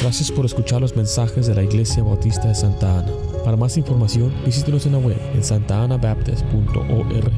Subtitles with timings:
[0.00, 3.10] Gracias por escuchar los mensajes de la Iglesia Bautista de Santa Ana.
[3.44, 7.32] Para más información, visítenos en la web en santaanabaptist.org.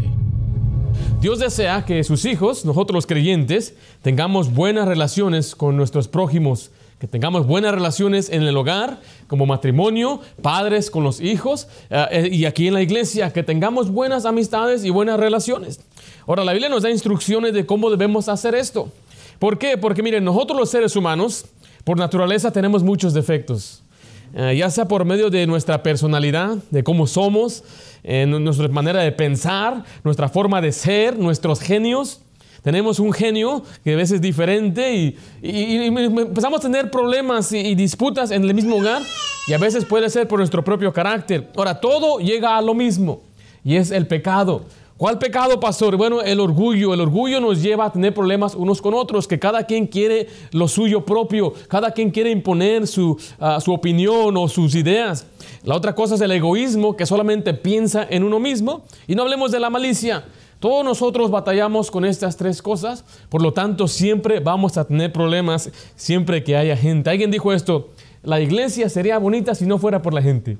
[1.22, 7.06] Dios desea que sus hijos, nosotros los creyentes, tengamos buenas relaciones con nuestros prójimos, que
[7.06, 12.68] tengamos buenas relaciones en el hogar, como matrimonio, padres con los hijos, eh, y aquí
[12.68, 15.80] en la iglesia, que tengamos buenas amistades y buenas relaciones.
[16.26, 18.92] Ahora, la Biblia nos da instrucciones de cómo debemos hacer esto.
[19.38, 19.78] ¿Por qué?
[19.78, 21.46] Porque miren, nosotros los seres humanos,
[21.84, 23.82] por naturaleza tenemos muchos defectos.
[24.32, 27.64] Eh, ya sea por medio de nuestra personalidad, de cómo somos,
[28.04, 32.20] eh, nuestra manera de pensar, nuestra forma de ser, nuestros genios.
[32.62, 38.30] Tenemos un genio que a veces es diferente y, empezamos a tener problemas y, disputas
[38.30, 39.02] en el mismo hogar
[39.48, 41.48] y a veces puede ser por nuestro propio carácter.
[41.56, 43.22] Ahora, todo llega a lo mismo
[43.64, 44.64] y es el pecado.
[45.00, 45.96] ¿Cuál pecado, pastor?
[45.96, 46.92] Bueno, el orgullo.
[46.92, 50.68] El orgullo nos lleva a tener problemas unos con otros, que cada quien quiere lo
[50.68, 55.26] suyo propio, cada quien quiere imponer su, ah, su opinión o sus ideas.
[55.64, 58.82] La otra cosa es el egoísmo, que solamente piensa en uno mismo.
[59.06, 60.26] Y no hablemos de la malicia.
[60.58, 65.70] Todos nosotros batallamos con estas tres cosas, por lo tanto siempre vamos a tener problemas
[65.96, 67.08] siempre que haya gente.
[67.08, 67.88] Alguien dijo esto,
[68.22, 70.58] la iglesia sería bonita si no fuera por la gente.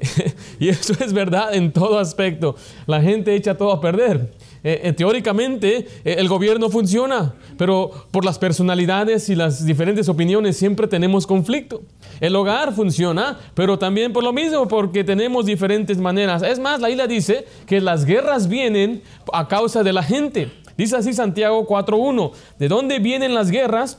[0.60, 2.56] y eso es verdad en todo aspecto.
[2.86, 4.32] La gente echa todo a perder.
[4.64, 10.56] Eh, eh, teóricamente eh, el gobierno funciona, pero por las personalidades y las diferentes opiniones
[10.56, 11.82] siempre tenemos conflicto.
[12.20, 16.42] El hogar funciona, pero también por lo mismo, porque tenemos diferentes maneras.
[16.42, 20.50] Es más, la isla dice que las guerras vienen a causa de la gente.
[20.76, 23.98] Dice así Santiago 4.1, ¿de dónde vienen las guerras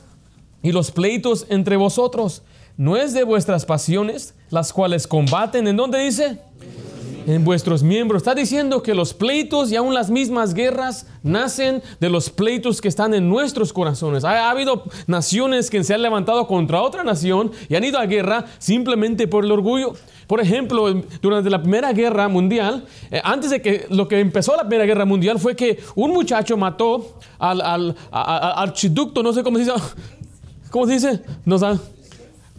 [0.62, 2.42] y los pleitos entre vosotros?
[2.78, 5.66] ¿No es de vuestras pasiones las cuales combaten?
[5.66, 6.38] ¿En dónde dice?
[7.26, 8.22] En vuestros miembros.
[8.22, 12.86] Está diciendo que los pleitos y aún las mismas guerras nacen de los pleitos que
[12.86, 14.22] están en nuestros corazones.
[14.22, 18.44] Ha, habido naciones que se han levantado contra otra nación y han ido a guerra
[18.60, 19.94] simplemente por el orgullo.
[20.28, 24.62] Por ejemplo, durante la Primera Guerra Mundial, eh, antes de que lo que empezó la
[24.62, 29.64] Primera Guerra Mundial fue que un muchacho mató al, al, archiducto, no sé cómo se
[29.64, 29.76] dice,
[30.70, 31.22] ¿cómo se dice?
[31.44, 31.76] Nos da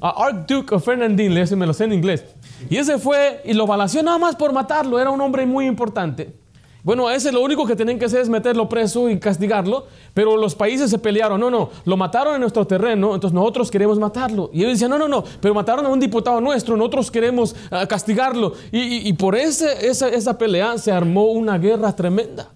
[0.02, 2.24] Archduke of Fernandine, lo sé en inglés.
[2.70, 6.34] Y ese fue y lo balació nada más por matarlo, era un hombre muy importante.
[6.82, 10.38] Bueno, a ese lo único que tienen que hacer es meterlo preso y castigarlo, pero
[10.38, 14.50] los países se pelearon, no, no, lo mataron en nuestro terreno, entonces nosotros queremos matarlo.
[14.54, 17.86] Y ellos decían, no, no, no, pero mataron a un diputado nuestro, nosotros queremos ah,
[17.86, 18.54] castigarlo.
[18.72, 22.50] Y, por ese, esa, esa pelea se armó una guerra tremenda.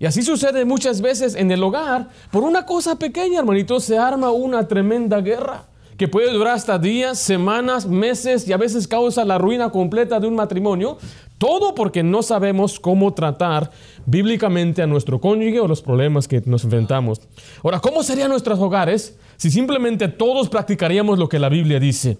[0.00, 4.32] Y así sucede muchas veces en el hogar, por una cosa pequeña, hermanito, se arma
[4.32, 9.38] una tremenda guerra que puede durar hasta días, semanas, meses y a veces causa la
[9.38, 10.98] ruina completa de un matrimonio,
[11.38, 13.70] todo porque no sabemos cómo tratar
[14.06, 17.20] bíblicamente a nuestro cónyuge o los problemas que nos enfrentamos.
[17.62, 22.18] Ahora, ¿cómo serían nuestros hogares si simplemente todos practicaríamos lo que la Biblia dice?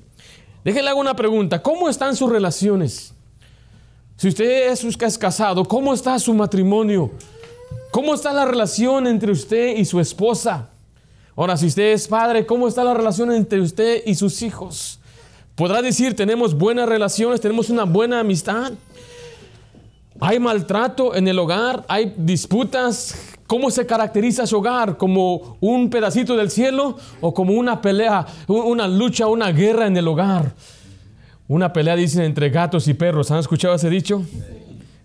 [0.65, 3.15] Déjenle hago una pregunta, ¿cómo están sus relaciones?
[4.17, 7.11] Si usted es casado, ¿cómo está su matrimonio?
[7.91, 10.71] ¿Cómo está la relación entre usted y su esposa?
[11.37, 15.01] Ahora, si usted es padre, ¿cómo está la relación entre usted y sus hijos?
[15.57, 18.73] Podrá decir, tenemos buenas relaciones, tenemos una buena amistad.
[20.21, 23.33] Hay maltrato en el hogar, hay disputas.
[23.49, 24.97] ¿Cómo se caracteriza su hogar?
[24.97, 30.07] ¿Como un pedacito del cielo o como una pelea, una lucha, una guerra en el
[30.07, 30.53] hogar?
[31.49, 33.31] Una pelea, dicen, entre gatos y perros.
[33.33, 34.25] ¿Han escuchado ese dicho?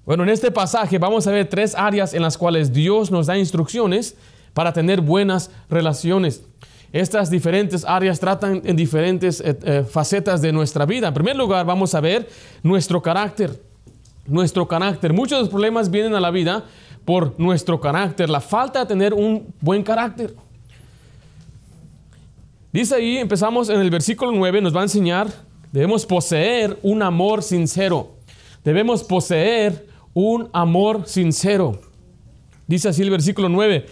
[0.05, 3.37] Bueno, en este pasaje vamos a ver tres áreas en las cuales Dios nos da
[3.37, 4.15] instrucciones
[4.53, 6.43] para tener buenas relaciones.
[6.91, 11.09] Estas diferentes áreas tratan en diferentes eh, eh, facetas de nuestra vida.
[11.09, 12.27] En primer lugar, vamos a ver
[12.63, 13.61] nuestro carácter.
[14.25, 15.13] Nuestro carácter.
[15.13, 16.63] Muchos de los problemas vienen a la vida
[17.05, 20.35] por nuestro carácter, la falta de tener un buen carácter.
[22.71, 25.27] Dice ahí, empezamos en el versículo 9, nos va a enseñar,
[25.71, 28.11] debemos poseer un amor sincero.
[28.63, 31.81] Debemos poseer un amor sincero.
[32.67, 33.87] Dice así el versículo 9,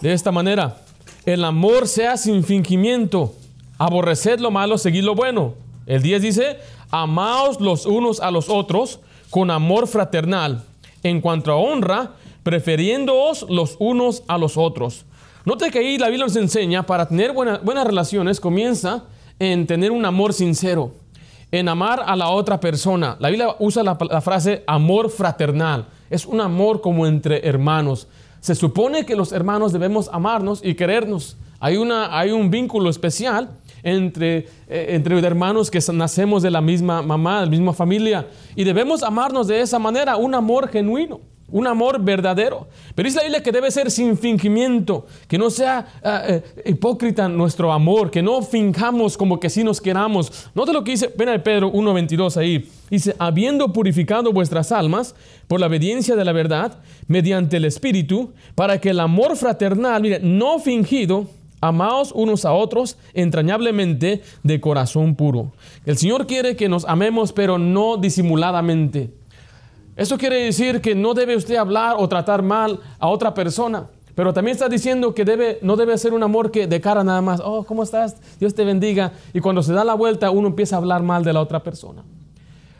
[0.00, 0.78] de esta manera,
[1.26, 3.34] el amor sea sin fingimiento,
[3.78, 5.54] aborreced lo malo, seguid lo bueno.
[5.86, 6.58] El 10 dice,
[6.90, 10.64] amaos los unos a los otros con amor fraternal,
[11.02, 12.12] en cuanto a honra,
[12.42, 15.04] prefiriéndoos los unos a los otros.
[15.44, 19.04] Note que ahí la Biblia nos enseña, para tener buenas relaciones, comienza
[19.38, 20.92] en tener un amor sincero,
[21.50, 23.16] en amar a la otra persona.
[23.18, 25.86] La Biblia usa la, la frase amor fraternal.
[26.10, 28.06] Es un amor como entre hermanos.
[28.40, 31.36] Se supone que los hermanos debemos amarnos y querernos.
[31.60, 33.50] Hay, una, hay un vínculo especial
[33.82, 38.26] entre, eh, entre hermanos que nacemos de la misma mamá, de la misma familia.
[38.56, 41.20] Y debemos amarnos de esa manera, un amor genuino.
[41.50, 42.68] Un amor verdadero.
[42.94, 47.28] Pero dice la Biblia que debe ser sin fingimiento, que no sea ah, eh, hipócrita
[47.28, 50.50] nuestro amor, que no finjamos como que sí nos queramos.
[50.54, 52.68] Nota lo que dice pena de Pedro 1.22 ahí.
[52.90, 55.14] Dice, habiendo purificado vuestras almas
[55.46, 60.20] por la obediencia de la verdad, mediante el Espíritu, para que el amor fraternal, mire,
[60.20, 61.28] no fingido,
[61.62, 65.52] Amaos unos a otros entrañablemente de corazón puro.
[65.84, 69.10] El Señor quiere que nos amemos, pero no disimuladamente.
[70.00, 73.86] Eso quiere decir que no debe usted hablar o tratar mal a otra persona.
[74.14, 77.20] Pero también está diciendo que debe, no debe ser un amor que de cara nada
[77.20, 78.16] más, oh, ¿cómo estás?
[78.38, 79.12] Dios te bendiga.
[79.34, 82.02] Y cuando se da la vuelta, uno empieza a hablar mal de la otra persona.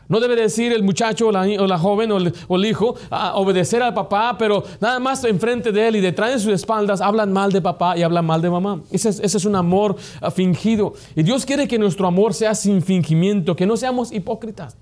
[0.09, 4.35] No debe decir el muchacho o la, joven o el, hijo a obedecer al papá,
[4.39, 7.95] pero nada más enfrente de él y detrás de sus espaldas hablan mal de papá
[7.95, 8.81] y hablan mal de mamá.
[8.89, 10.95] Ese es, ese es un amor ah, fingido.
[11.15, 14.75] Y Dios quiere que nuestro amor sea sin fingimiento, que no seamos hipócritas.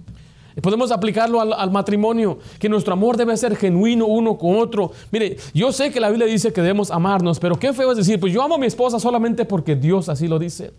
[0.61, 4.91] Podemos aplicarlo al, matrimonio, que nuestro amor debe ser genuino uno con otro.
[5.11, 8.19] Mire, yo sé que la Biblia dice que debemos amarnos, pero qué feo es decir,
[8.19, 10.71] pues yo amo a mi esposa solamente porque Dios así lo dice.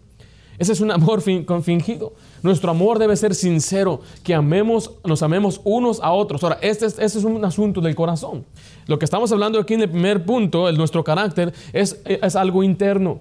[0.60, 2.12] Ese es un amor fingido.
[2.42, 6.44] Nuestro amor debe ser sincero, que amemos, nos amemos unos a otros.
[6.44, 8.44] Ahora, este es, este es un asunto del corazón.
[8.86, 12.62] Lo que estamos hablando aquí en el primer punto, el, nuestro carácter, es, es algo
[12.62, 13.20] interno.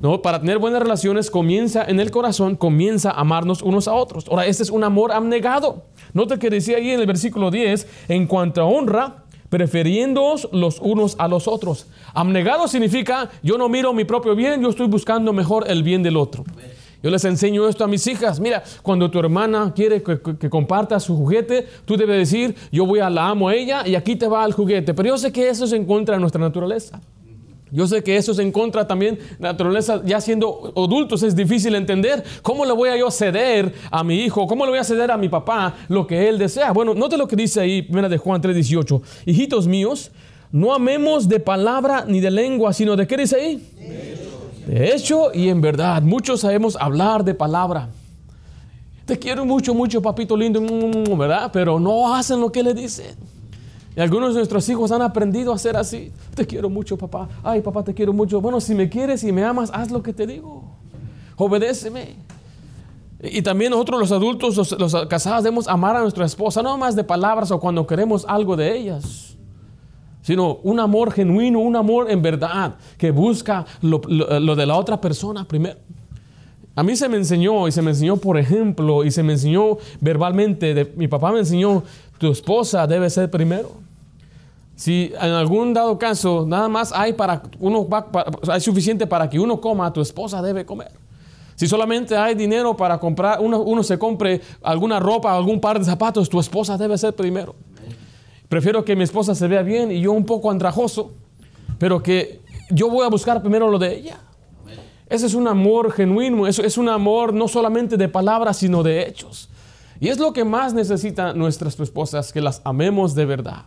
[0.00, 0.22] ¿No?
[0.22, 4.26] Para tener buenas relaciones comienza en el corazón, comienza a amarnos unos a otros.
[4.28, 5.84] Ahora, este es un amor abnegado.
[6.12, 11.16] Nota que decía ahí en el versículo 10, en cuanto a honra, prefiriéndoos los unos
[11.18, 11.86] a los otros.
[12.12, 16.16] Abnegado significa yo no miro mi propio bien, yo estoy buscando mejor el bien del
[16.16, 16.44] otro.
[17.04, 18.40] Yo les enseño esto a mis hijas.
[18.40, 23.00] Mira, cuando tu hermana quiere que, que, comparta su juguete, tú debes decir, yo voy
[23.00, 24.94] a la amo a ella y aquí te va el juguete.
[24.94, 27.00] Pero yo sé que eso se encuentra en nuestra naturaleza.
[27.74, 32.22] Yo sé que eso es en contra también naturaleza, ya siendo adultos es difícil entender
[32.40, 35.16] cómo le voy a yo ceder a mi hijo, cómo le voy a ceder a
[35.16, 36.70] mi papá lo que él desea.
[36.70, 39.02] Bueno, note lo que dice ahí, primera de Juan 3:18.
[39.26, 40.12] Hijitos míos,
[40.52, 43.68] no amemos de palabra ni de lengua, sino de qué dice ahí?
[44.68, 46.00] De hecho y en verdad.
[46.00, 47.88] Muchos sabemos hablar de palabra.
[49.04, 50.62] Te quiero mucho, mucho, papito lindo,
[51.16, 51.50] ¿verdad?
[51.52, 53.16] Pero no hacen lo que le dicen.
[53.96, 56.10] Y algunos de nuestros hijos han aprendido a ser así.
[56.34, 57.28] Te quiero mucho, papá.
[57.42, 58.40] Ay, papá, te quiero mucho.
[58.40, 60.64] Bueno, si me quieres y me amas, haz lo que te digo.
[61.36, 62.16] Obedéceme.
[63.22, 67.04] Y también nosotros los adultos, los, casados, debemos amar a nuestra esposa, no más de
[67.04, 69.36] palabras o cuando queremos algo de ellas,
[70.20, 75.46] sino un amor genuino, un amor en verdad, que busca lo, de la otra persona
[75.46, 75.78] primero.
[76.74, 79.78] A mí se me enseñó, y se me enseñó por ejemplo, y se me enseñó
[80.00, 81.82] verbalmente, mi papá me enseñó,
[82.18, 83.83] tu esposa debe ser primero.
[84.76, 87.86] Si en algún dado caso nada más hay para uno
[88.50, 90.90] hay suficiente para que uno coma, tu esposa debe comer.
[91.54, 95.84] Si solamente hay dinero para comprar, uno, uno se compre alguna ropa, algún par de
[95.84, 97.54] zapatos, tu esposa debe ser primero.
[98.48, 101.12] Prefiero que mi esposa se vea bien y yo un poco andrajoso,
[101.78, 102.40] pero que
[102.70, 104.18] yo voy a buscar primero lo de ella.
[105.08, 109.06] Ese es un amor genuino, eso es un amor no solamente de palabras, sino de
[109.06, 109.48] hechos.
[110.00, 113.64] Y es lo que más necesitan nuestras esposas, que las amemos de verdad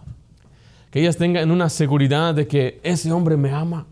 [0.92, 3.86] que ellas tengan una seguridad de que ese hombre me ama.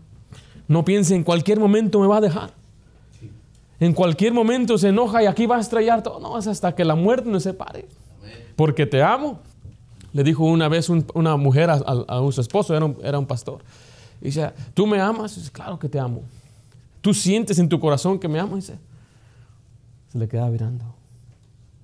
[0.68, 2.52] No piense en cualquier momento me va a dejar.
[3.78, 6.18] En cualquier momento se enoja y aquí va a estrellar todo.
[6.18, 7.86] No, es hasta que la muerte nos separe.
[8.56, 9.40] Porque te amo.
[10.12, 11.78] Le dijo una vez una mujer a,
[12.32, 13.62] su esposo, era un, pastor.
[14.18, 15.36] Dice, ¿tú me amas?
[15.36, 16.22] Dice, claro que te amo.
[17.02, 18.56] ¿Tú sientes en tu corazón que me amas?
[18.56, 18.78] Dice,
[20.10, 20.84] se le queda mirando.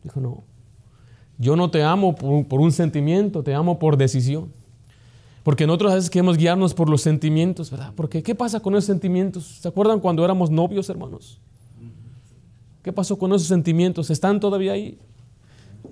[0.02, 0.42] Dijo, no.
[1.36, 4.50] Yo no te amo por un sentimiento, te amo por decisión.
[5.42, 7.92] Porque nosotros a veces queremos guiarnos por los sentimientos, ¿verdad?
[7.96, 9.44] Porque ¿qué pasa con esos sentimientos?
[9.60, 11.40] ¿Se acuerdan cuando éramos novios, hermanos?
[12.82, 14.10] ¿Qué pasó con esos sentimientos?
[14.10, 14.98] ¿Están todavía ahí?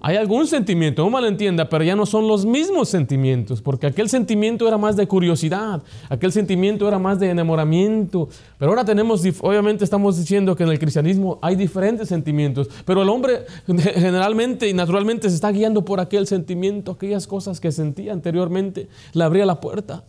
[0.03, 4.67] Hay algún sentimiento, no malentienda, pero ya no son los mismos sentimientos, porque aquel sentimiento
[4.67, 10.17] era más de curiosidad, aquel sentimiento era más de enamoramiento, pero ahora tenemos, obviamente estamos
[10.17, 15.35] diciendo que en el cristianismo hay diferentes sentimientos, pero el hombre generalmente y naturalmente se
[15.35, 20.05] está guiando por aquel sentimiento, aquellas cosas que sentía anteriormente, le abría la puerta.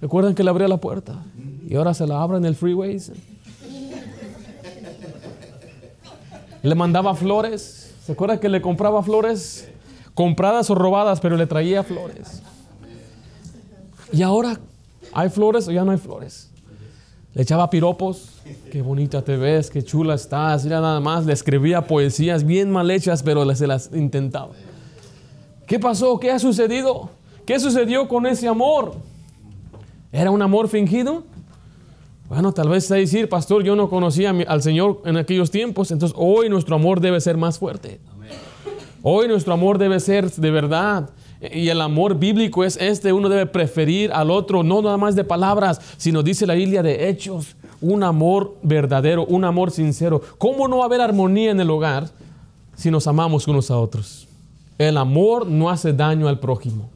[0.00, 1.22] ¿Recuerdan que le abría la puerta?
[1.68, 3.00] Y ahora se la abre en el freeway.
[6.62, 9.66] Le mandaba flores ¿Se acuerda que le compraba flores?
[10.12, 12.42] Compradas o robadas, pero le traía flores.
[14.12, 14.60] Y ahora,
[15.14, 16.50] ¿hay flores o ya no hay flores?
[17.32, 18.42] Le echaba piropos.
[18.70, 20.64] Qué bonita te ves, qué chula estás.
[20.64, 21.24] Ya nada más.
[21.24, 24.50] Le escribía poesías bien mal hechas, pero se las intentaba.
[25.66, 26.20] ¿Qué pasó?
[26.20, 27.08] ¿Qué ha sucedido?
[27.46, 28.96] ¿Qué sucedió con ese amor?
[30.12, 31.24] ¿Era un amor fingido?
[32.28, 36.16] Bueno, tal vez a decir, pastor, yo no conocía al Señor en aquellos tiempos, entonces
[36.18, 38.00] hoy nuestro amor debe ser más fuerte.
[39.02, 41.10] Hoy nuestro amor debe ser de verdad.
[41.52, 45.24] Y el amor bíblico es este, uno debe preferir al otro, no nada más de
[45.24, 50.22] palabras, sino dice la Biblia de hechos, un amor verdadero, un amor sincero.
[50.38, 52.08] ¿Cómo no va a haber armonía en el hogar
[52.74, 54.26] si nos amamos unos a otros?
[54.78, 56.88] El amor no hace daño al prójimo.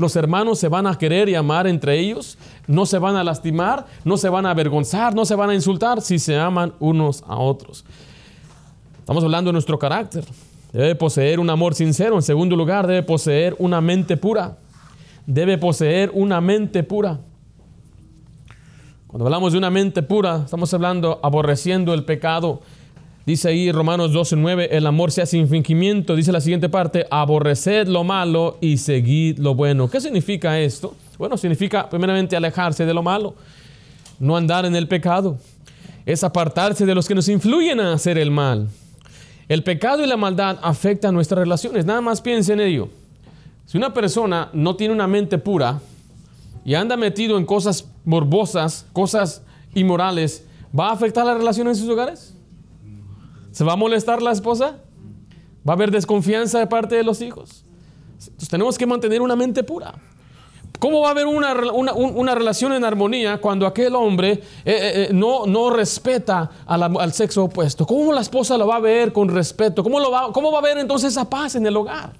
[0.00, 3.84] Los hermanos se van a querer y amar entre ellos, no se van a lastimar,
[4.02, 7.36] no se van a avergonzar, no se van a insultar si se aman unos a
[7.36, 7.84] otros.
[8.98, 10.24] Estamos hablando de nuestro carácter.
[10.72, 12.16] Debe poseer un amor sincero.
[12.16, 14.56] En segundo lugar, debe poseer una mente pura.
[15.26, 17.20] Debe poseer una mente pura.
[19.06, 22.62] Cuando hablamos de una mente pura, estamos hablando aborreciendo el pecado.
[23.30, 26.16] Dice ahí Romanos 12:9, el amor sea sin fingimiento.
[26.16, 29.88] Dice la siguiente parte, aborreced lo malo y seguid lo bueno.
[29.88, 30.96] ¿Qué significa esto?
[31.16, 33.36] Bueno, significa primeramente alejarse de lo malo,
[34.18, 35.38] no andar en el pecado.
[36.04, 38.66] Es apartarse de los que nos influyen a hacer el mal.
[39.46, 41.86] El pecado y la maldad afectan nuestras relaciones.
[41.86, 42.88] Nada más piensen en ello.
[43.64, 45.80] Si una persona no tiene una mente pura
[46.64, 50.44] y anda metido en cosas morbosas, cosas inmorales,
[50.76, 52.34] ¿va a afectar las relaciones en sus hogares?
[53.52, 54.78] ¿Se va a molestar la esposa?
[55.68, 57.64] ¿Va a haber desconfianza de parte de los hijos?
[58.18, 59.94] Entonces tenemos que mantener una mente pura.
[60.78, 65.44] ¿Cómo va a haber una, relación en armonía cuando aquel hombre eh, eh, eh, no,
[65.44, 67.86] no, respeta al sexo opuesto?
[67.86, 69.82] ¿Cómo la esposa lo va a ver con respeto?
[69.82, 72.14] ¿Cómo, lo va, ¿Cómo va a haber entonces esa paz en el hogar?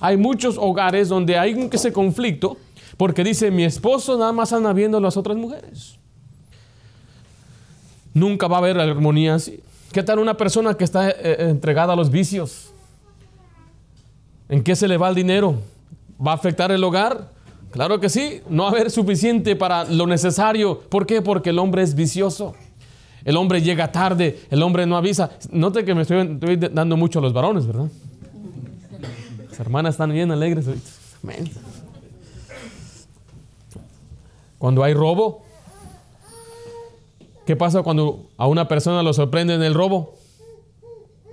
[0.00, 2.56] Hay muchos hogares donde hay ese conflicto
[2.96, 5.98] porque dice, mi esposo nada más anda viendo a las otras mujeres.
[8.12, 9.60] Nunca va a haber armonía así.
[9.92, 12.70] ¿Qué tal una persona que está entregada a los vicios?
[14.48, 15.56] ¿En qué se le va el dinero?
[16.24, 17.28] ¿Va a afectar el hogar?
[17.72, 20.80] Claro que sí, no va a haber suficiente para lo necesario.
[20.80, 21.22] ¿Por qué?
[21.22, 22.54] Porque el hombre es vicioso.
[23.24, 25.30] El hombre llega tarde, el hombre no avisa.
[25.50, 27.88] Note que me estoy, dando mucho a los varones, ¿verdad?
[29.48, 30.66] Las hermanas están bien alegres
[34.56, 35.42] Cuando hay robo,
[37.50, 40.14] ¿qué pasa cuando a una persona lo sorprende en el robo?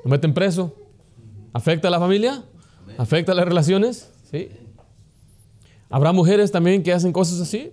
[0.03, 0.73] ¿Lo meten preso?
[1.53, 2.41] ¿Afecta a la familia?
[2.97, 4.09] ¿Afecta a las relaciones?
[4.31, 4.49] Sí.
[5.91, 7.71] ¿Habrá mujeres también que hacen cosas así?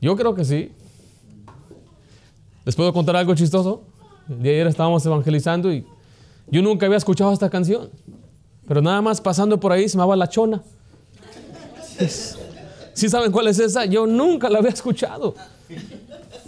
[0.00, 0.70] Yo creo que sí.
[2.64, 3.82] ¿Les puedo contar algo chistoso?
[4.28, 5.84] El día de ayer estábamos evangelizando y
[6.46, 7.90] yo nunca había escuchado esta canción.
[8.68, 10.62] Pero nada más pasando por ahí se llamaba La Chona.
[12.94, 13.84] ¿Sí saben cuál es esa?
[13.84, 15.34] Yo nunca la había escuchado.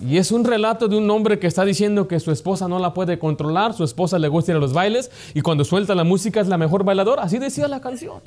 [0.00, 2.94] Y es un relato de un hombre que está diciendo que su esposa no la
[2.94, 6.40] puede controlar, su esposa le gusta ir a los bailes y cuando suelta la música
[6.40, 7.22] es la mejor bailadora.
[7.22, 8.20] Así decía la canción.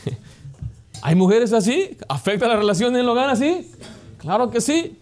[1.02, 1.96] ¿Hay mujeres así?
[2.08, 3.70] ¿Afecta la relación en el hogar así?
[4.18, 4.96] Claro que sí.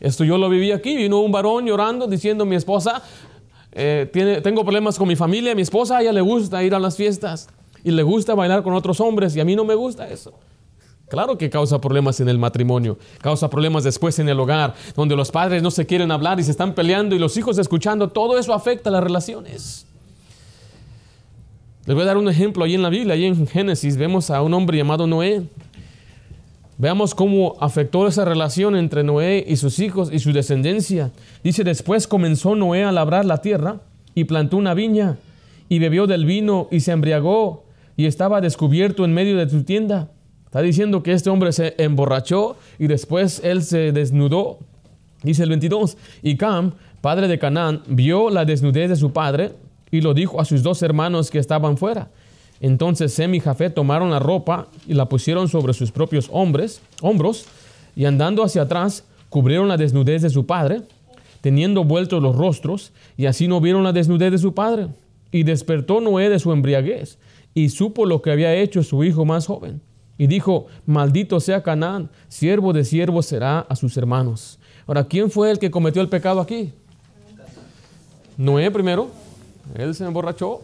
[0.00, 0.96] Esto yo lo viví aquí.
[0.96, 3.02] Vino un varón llorando diciendo mi esposa,
[3.72, 6.78] eh, tiene, tengo problemas con mi familia, mi esposa a ella le gusta ir a
[6.78, 7.48] las fiestas
[7.84, 10.32] y le gusta bailar con otros hombres y a mí no me gusta eso.
[11.08, 15.30] Claro que causa problemas en el matrimonio, causa problemas después en el hogar, donde los
[15.30, 18.52] padres no se quieren hablar y se están peleando y los hijos escuchando, todo eso
[18.52, 19.86] afecta las relaciones.
[21.86, 24.42] Les voy a dar un ejemplo ahí en la Biblia, ahí en Génesis vemos a
[24.42, 25.44] un hombre llamado Noé.
[26.76, 31.10] Veamos cómo afectó esa relación entre Noé y sus hijos y su descendencia.
[31.42, 33.80] Dice, después comenzó Noé a labrar la tierra
[34.14, 35.16] y plantó una viña
[35.70, 37.64] y bebió del vino y se embriagó
[37.96, 40.10] y estaba descubierto en medio de su tienda.
[40.48, 44.60] Está diciendo que este hombre se emborrachó y después él se desnudó.
[45.22, 49.52] Dice el 22, y Cam, padre de Canaán, vio la desnudez de su padre
[49.90, 52.08] y lo dijo a sus dos hermanos que estaban fuera.
[52.62, 57.44] Entonces Sem y Jafet tomaron la ropa y la pusieron sobre sus propios hombres, hombros
[57.94, 60.80] y andando hacia atrás cubrieron la desnudez de su padre,
[61.42, 64.88] teniendo vueltos los rostros, y así no vieron la desnudez de su padre.
[65.30, 67.18] Y despertó Noé de su embriaguez
[67.52, 69.82] y supo lo que había hecho su hijo más joven.
[70.18, 74.58] Y dijo, maldito sea Canaán, siervo de siervos será a sus hermanos.
[74.86, 76.72] Ahora, ¿quién fue el que cometió el pecado aquí?
[78.36, 79.08] Noé primero,
[79.76, 80.62] él se emborrachó.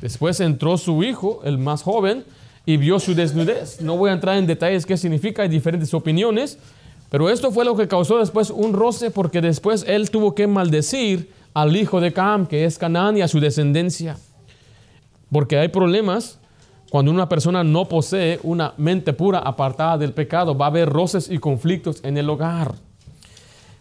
[0.00, 2.24] Después entró su hijo, el más joven,
[2.64, 3.80] y vio su desnudez.
[3.80, 6.58] No voy a entrar en detalles qué significa, hay diferentes opiniones,
[7.10, 11.32] pero esto fue lo que causó después un roce porque después él tuvo que maldecir
[11.54, 14.16] al hijo de Cam, que es Canaán, y a su descendencia.
[15.32, 16.37] Porque hay problemas
[16.90, 21.30] cuando una persona no posee una mente pura apartada del pecado, va a haber roces
[21.30, 22.74] y conflictos en el hogar.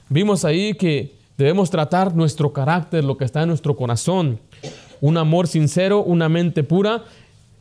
[0.10, 4.40] Vimos ahí que Debemos tratar nuestro carácter, lo que está en nuestro corazón.
[5.00, 7.04] Un amor sincero, una mente pura.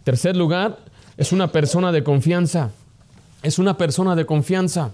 [0.03, 0.79] Tercer lugar,
[1.19, 2.71] es una persona de confianza.
[3.43, 4.93] Es una persona de confianza.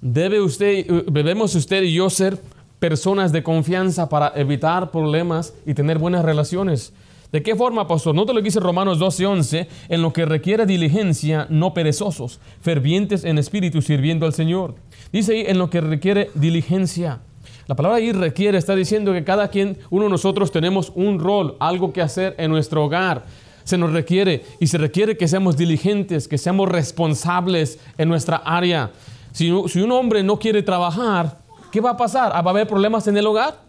[0.00, 2.38] Debe usted, debemos usted y yo ser
[2.78, 6.92] personas de confianza para evitar problemas y tener buenas relaciones.
[7.32, 8.14] ¿De qué forma, pastor?
[8.14, 13.24] Note lo que dice Romanos 12, 11, en lo que requiere diligencia, no perezosos, fervientes
[13.24, 14.74] en espíritu, sirviendo al Señor.
[15.12, 17.20] Dice ahí, en lo que requiere diligencia.
[17.68, 21.56] La palabra ahí requiere, está diciendo que cada quien, uno de nosotros tenemos un rol,
[21.60, 23.24] algo que hacer en nuestro hogar.
[23.62, 28.90] Se nos requiere y se requiere que seamos diligentes, que seamos responsables en nuestra área.
[29.30, 31.38] Si, si un hombre no quiere trabajar,
[31.70, 32.32] ¿qué va a pasar?
[32.32, 33.60] ¿Va a haber problemas en el hogar?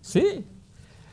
[0.00, 0.44] Sí.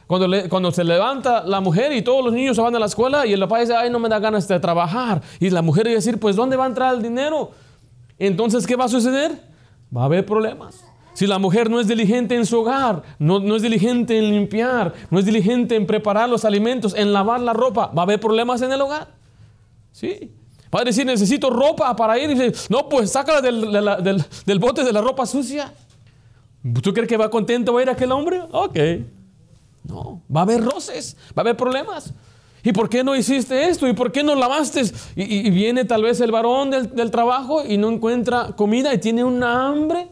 [0.08, 3.26] Cuando, cuando, se levanta la mujer y todos los niños se van a la escuela
[3.26, 5.22] y el papá dice, ay, no me da ganas de trabajar.
[5.40, 7.52] Y la mujer va a decir, pues, ¿dónde va a entrar el dinero?
[8.18, 9.32] Entonces, ¿qué va a suceder?
[9.96, 10.86] Va a haber problemas.
[11.14, 14.94] Si la mujer no es diligente en su hogar, no, no es diligente en limpiar,
[15.10, 18.62] no es diligente en preparar los alimentos, en lavar la ropa, va a haber problemas
[18.62, 19.08] en el hogar.
[19.92, 20.32] Sí.
[20.74, 22.30] Va a decir, necesito ropa para ir.
[22.30, 25.74] Y dice, no, pues sácala del, del, del bote de la ropa sucia.
[26.82, 28.42] ¿Tú crees que va contento va a ir aquel hombre?
[28.52, 28.78] Ok.
[29.88, 32.13] No, va a haber roces, va a haber problemas.
[32.63, 33.88] ¿Y por qué no hiciste esto?
[33.88, 34.82] ¿Y por qué no lavaste?
[35.15, 39.67] Y, viene tal vez el varón del, trabajo y no encuentra comida y tiene una
[39.67, 40.10] hambre.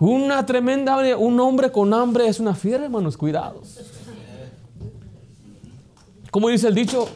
[0.00, 1.14] Una tremenda hambre.
[1.14, 3.78] Un hombre con hambre es una fiera, hermanos, cuidados.
[6.32, 7.06] Como dice el dicho,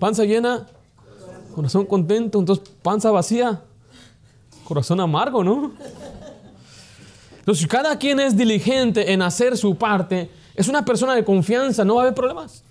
[0.00, 0.66] panza llena,
[1.54, 3.62] corazón contento, entonces panza vacía,
[4.64, 5.70] corazón amargo, ¿no?
[7.38, 11.96] Entonces, cada quien es diligente en hacer su parte, es una persona de confianza, no
[11.96, 12.64] va a haber problemas.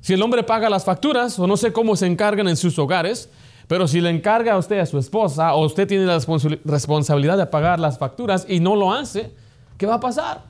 [0.00, 3.28] Si el hombre paga las facturas, o no sé cómo se encargan en sus hogares,
[3.66, 6.18] pero si le encarga a usted a su esposa, o usted tiene la
[6.64, 9.32] responsabilidad de pagar las facturas y no lo hace,
[9.78, 10.42] ¿qué va a pasar?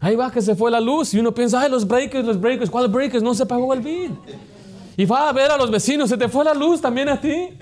[0.00, 2.70] Ahí va que se fue la luz y uno piensa, ay, los breakers, los breakers,
[2.70, 3.22] ¿cuáles breakers?
[3.22, 4.16] No se pagó el bill.
[4.96, 7.50] Y va a ver a los vecinos, se te fue la luz también a ti.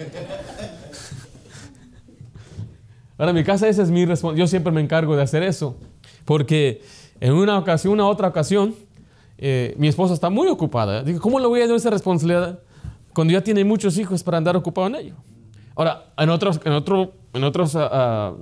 [3.19, 4.47] Ahora, en mi casa esa es mi responsabilidad.
[4.47, 5.77] Yo siempre me encargo de hacer eso.
[6.25, 6.83] Porque
[7.21, 8.75] en una ocasión, una otra ocasión,
[9.39, 11.03] eh, mi esposa está muy ocupada.
[11.03, 12.61] Digo, ¿cómo le voy a dar esa responsabilidad
[13.15, 15.15] cuando ya tiene muchos hijos para andar ocupado en ello?
[15.75, 18.35] Ahora, en otros, en otro, en otros, ah, ah,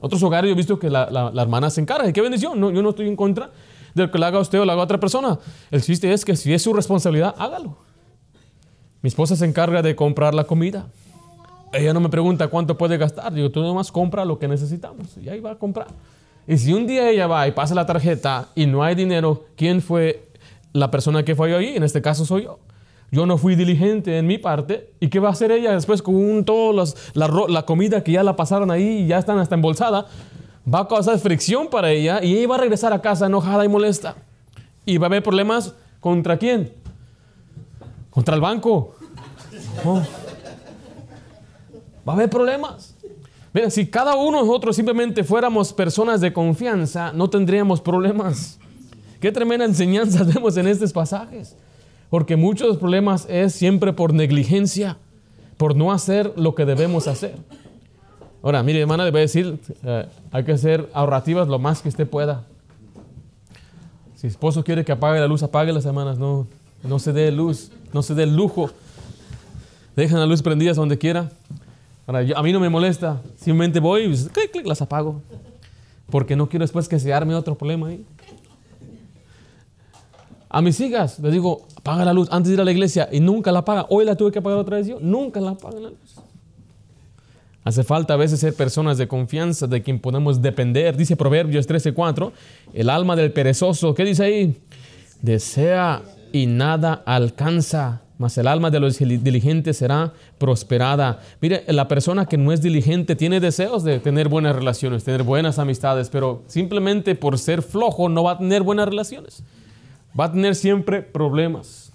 [0.00, 2.12] otros hogares yo he visto que la, la, hermana se encarga.
[2.12, 2.60] qué bendición?
[2.60, 3.50] No, yo no estoy en contra
[3.94, 5.38] de lo que le haga usted o le haga otra persona.
[5.70, 7.78] El chiste es que si es su responsabilidad, hágalo.
[9.00, 10.86] Mi esposa se encarga de comprar la comida.
[11.72, 13.32] Ella no me pregunta cuánto puede gastar.
[13.32, 15.16] Digo, tú nomás compra lo que necesitamos.
[15.16, 15.88] Y ahí va a comprar.
[16.48, 19.82] Y si un día ella va y pasa la tarjeta y no hay dinero, ¿quién
[19.82, 20.28] fue
[20.72, 21.76] la persona que falló ahí?
[21.76, 22.58] En este caso soy yo.
[23.10, 24.92] Yo no fui diligente en mi parte.
[25.00, 28.36] ¿Y qué va a hacer ella después con toda la, la, comida que ya la
[28.36, 30.06] pasaron ahí y ya están hasta embolsada?
[30.72, 33.68] Va a causar fricción para ella y ella va a regresar a casa enojada y
[33.68, 34.16] molesta.
[34.84, 36.72] Y va a haber problemas contra quién?
[38.10, 38.94] Contra el banco.
[39.84, 40.02] Oh
[42.06, 42.94] va a haber problemas.
[43.56, 48.58] Mira, si cada uno de nosotros simplemente fuéramos personas de confianza, no tendríamos problemas.
[49.18, 51.56] Qué tremenda enseñanza vemos en estos pasajes.
[52.10, 54.98] Porque muchos de los problemas es siempre por negligencia,
[55.56, 57.34] por no hacer lo que debemos hacer.
[58.42, 61.88] Ahora, mire, hermana, le voy a decir, eh, hay que ser ahorrativas lo más que
[61.88, 62.44] usted pueda.
[64.16, 66.18] Si esposo quiere que apague la luz, apague las hermanas.
[66.18, 66.46] No,
[66.84, 68.68] no se dé luz, no se dé lujo.
[69.96, 71.30] Dejen la luz prendida donde quiera
[72.06, 73.20] a mí no me molesta.
[73.36, 75.22] Simplemente voy y clic, clic, las apago.
[76.10, 77.90] Porque no quiero después que se arme otro problema.
[80.48, 83.18] A mis hijas les digo, apaga la luz antes de ir a la iglesia y
[83.18, 83.86] nunca la apaga.
[83.90, 84.98] Hoy la tuve que apagar otra vez yo.
[85.00, 86.16] Nunca la apagan la luz.
[87.64, 90.96] Hace falta a veces ser personas de confianza de quien podemos depender.
[90.96, 92.30] Dice Proverbios 13:4,
[92.72, 94.56] el alma del perezoso, ¿qué dice ahí?
[95.20, 101.20] Desea y nada alcanza mas el alma de los diligentes será prosperada.
[101.40, 105.58] Mire, la persona que no es diligente tiene deseos de tener buenas relaciones, tener buenas
[105.58, 109.42] amistades, pero simplemente por ser flojo no va a tener buenas relaciones.
[110.18, 111.92] Va a tener siempre problemas.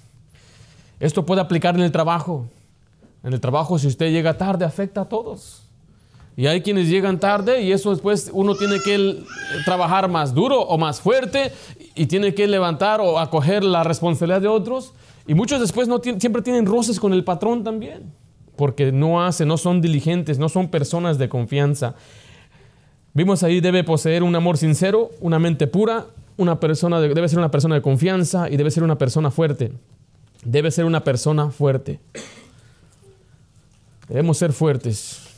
[0.99, 2.45] Esto puede aplicar en el trabajo.
[3.23, 5.63] En el trabajo, si usted llega tarde, afecta a todos.
[6.37, 9.23] Y hay quienes llegan tarde y eso después uno tiene que
[9.65, 11.51] trabajar más duro o más fuerte
[11.95, 14.93] y tiene que levantar o acoger la responsabilidad de otros.
[15.27, 18.11] Y muchos después no siempre tienen roces con el patrón también,
[18.55, 21.95] porque no hacen, no son diligentes, no son personas de confianza.
[23.13, 26.07] Vimos ahí debe poseer un amor sincero, una mente pura,
[26.37, 29.73] una persona debe ser una persona de confianza y debe ser una persona fuerte.
[30.43, 31.99] Debe ser una persona fuerte.
[34.07, 35.30] Debemos ser fuertes.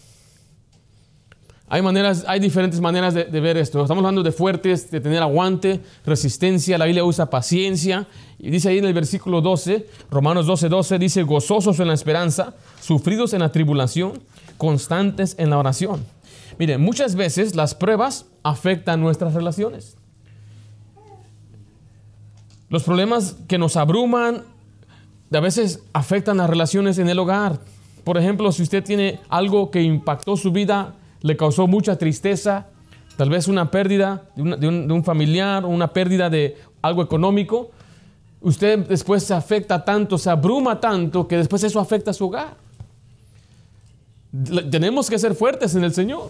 [1.74, 3.82] Hay, maneras, hay diferentes maneras de, ver esto.
[3.82, 6.78] Estamos hablando de fuertes, de tener aguante, resistencia.
[6.78, 8.06] La Biblia usa paciencia.
[8.38, 12.54] Y dice ahí en el versículo 12, Romanos 12, 12, dice, gozosos en la esperanza,
[12.80, 14.22] sufridos en la tribulación,
[14.60, 16.06] constantes en la oración.
[16.60, 19.98] Miren, muchas veces las pruebas afectan nuestras relaciones.
[22.70, 24.44] Los problemas que nos abruman
[25.32, 27.62] a veces afectan las relaciones en el hogar.
[28.04, 32.68] Por ejemplo, si usted tiene algo que impactó su vida, le causó mucha tristeza,
[33.18, 37.72] tal vez una pérdida de, un, familiar, una pérdida de algo económico,
[38.42, 42.58] usted después se afecta tanto, se abruma tanto, que después eso afecta a su hogar.
[44.70, 46.30] Tenemos que ser fuertes en el Señor.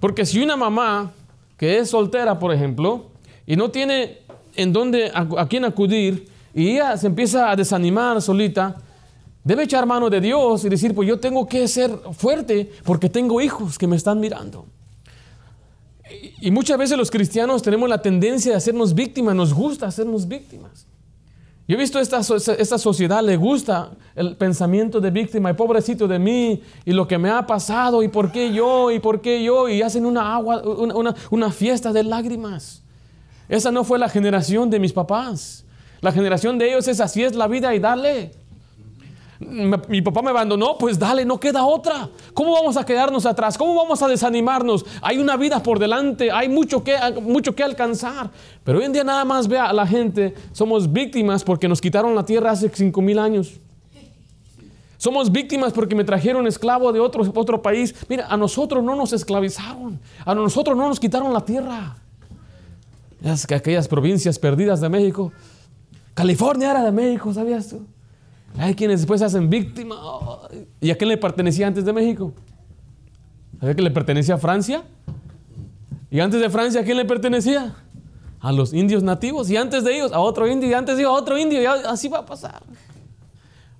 [0.00, 1.12] Porque si una mamá
[1.56, 3.06] que es soltera, por ejemplo,
[3.46, 4.18] y no tiene
[4.54, 8.76] en dónde, a, quién acudir, y ella se empieza a desanimar solita,
[9.44, 13.40] debe echar mano de Dios y decir, pues yo tengo que ser fuerte porque tengo
[13.40, 14.66] hijos que me están mirando.
[16.40, 20.86] Y, muchas veces los cristianos tenemos la tendencia de hacernos víctimas, nos gusta hacernos víctimas.
[21.66, 26.18] Yo he visto esta, esta sociedad, le gusta el pensamiento de víctima y pobrecito de
[26.18, 29.66] mí y lo que me ha pasado y por qué yo y por qué yo
[29.70, 32.82] y hacen una, agua, una, una fiesta de lágrimas.
[33.48, 35.64] Esa no fue la generación de mis papás.
[36.02, 38.32] La generación de ellos es así es la vida y dale
[39.88, 42.08] mi papá me abandonó, pues dale, no queda otra.
[42.32, 43.56] ¿Cómo vamos a quedarnos atrás?
[43.58, 44.84] ¿Cómo vamos a desanimarnos?
[45.02, 48.30] Hay una vida por delante, hay mucho que, mucho que alcanzar.
[48.64, 52.14] Pero hoy en día nada más vea a la gente, somos víctimas porque nos quitaron
[52.14, 53.60] la tierra hace cinco mil años.
[54.96, 57.94] Somos víctimas porque me trajeron esclavo de otro, otro país.
[58.08, 61.96] Mira, a nosotros no nos esclavizaron, a nosotros no nos quitaron la tierra.
[63.22, 65.32] Es que aquellas provincias perdidas de México,
[66.14, 67.86] California era de México, ¿sabías tú?
[68.58, 69.98] Hay quienes después se hacen víctimas.
[70.80, 72.32] ¿Y a quién le pertenecía antes de México?
[73.58, 74.84] ¿Sabía que le pertenecía a Francia?
[76.10, 77.74] ¿Y antes de Francia a quién le pertenecía?
[78.40, 79.50] A los indios nativos.
[79.50, 80.68] Y antes de ellos a otro indio.
[80.68, 81.60] Y antes de ellos a otro indio.
[81.60, 82.62] Y así va a pasar.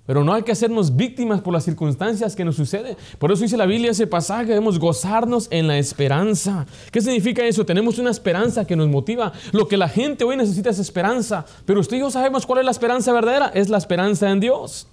[0.05, 2.95] Pero no hay que hacernos víctimas por las circunstancias que nos suceden.
[3.17, 6.67] Por eso dice la Biblia ese pasaje, debemos gozarnos en la esperanza.
[6.91, 7.65] ¿Qué significa eso?
[7.65, 9.33] Tenemos una esperanza que nos motiva.
[9.51, 11.45] Lo que la gente hoy necesita es esperanza.
[11.65, 13.51] Pero usted y yo sabemos cuál es la esperanza verdadera.
[13.53, 14.87] Es la esperanza en Dios.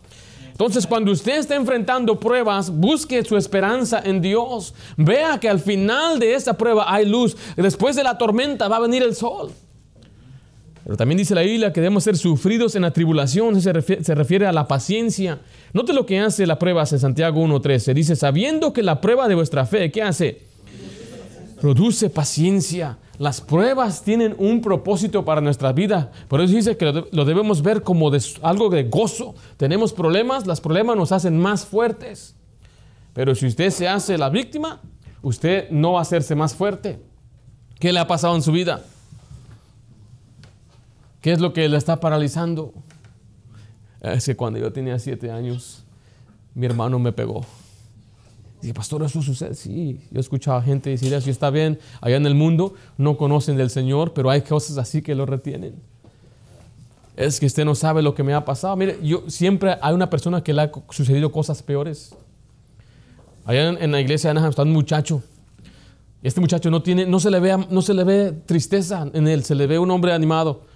[0.52, 4.74] Entonces, cuando usted esté enfrentando pruebas, busque su esperanza en Dios.
[4.96, 7.36] Vea que al final de esa prueba hay luz.
[7.56, 9.50] Después de la tormenta va a venir el sol.
[10.84, 14.14] Pero también dice la Biblia que debemos ser sufridos en la tribulación, se refiere, se
[14.14, 15.40] refiere a la paciencia.
[15.72, 17.94] Note lo que hace la prueba en Santiago 1.13.
[17.94, 20.42] Dice, sabiendo que la prueba de vuestra fe, ¿qué hace?
[21.60, 22.98] Produce paciencia.
[23.18, 26.10] Las pruebas tienen un propósito para nuestra vida.
[26.26, 28.10] Por eso dice que lo, debemos ver como
[28.42, 29.36] algo de gozo.
[29.56, 32.34] Tenemos problemas, las problemas nos hacen más fuertes.
[33.12, 34.80] Pero si usted se hace la víctima,
[35.20, 36.98] usted no va a hacerse más fuerte.
[37.78, 38.82] ¿Qué le ha pasado en su vida?
[41.22, 42.74] ¿Qué es lo que le está paralizando?
[44.00, 45.84] Es que cuando yo tenía siete años,
[46.52, 47.46] mi hermano me pegó.
[48.60, 49.54] Dice, pastor, ¿eso sucede?
[49.54, 53.16] Sí, yo he escuchado a gente decir eso, está bien, allá en el mundo no
[53.16, 55.76] conocen del Señor, pero hay cosas así que lo retienen.
[57.16, 58.74] Es que usted no sabe lo que me ha pasado.
[58.74, 62.16] Mire, yo siempre hay una persona que le ha sucedido cosas peores.
[63.44, 65.22] Allá en, la iglesia de Anaheim está un muchacho.
[66.20, 69.44] Este muchacho no tiene, no se le ve, no se le ve tristeza en él,
[69.44, 70.71] se le ve un hombre animado.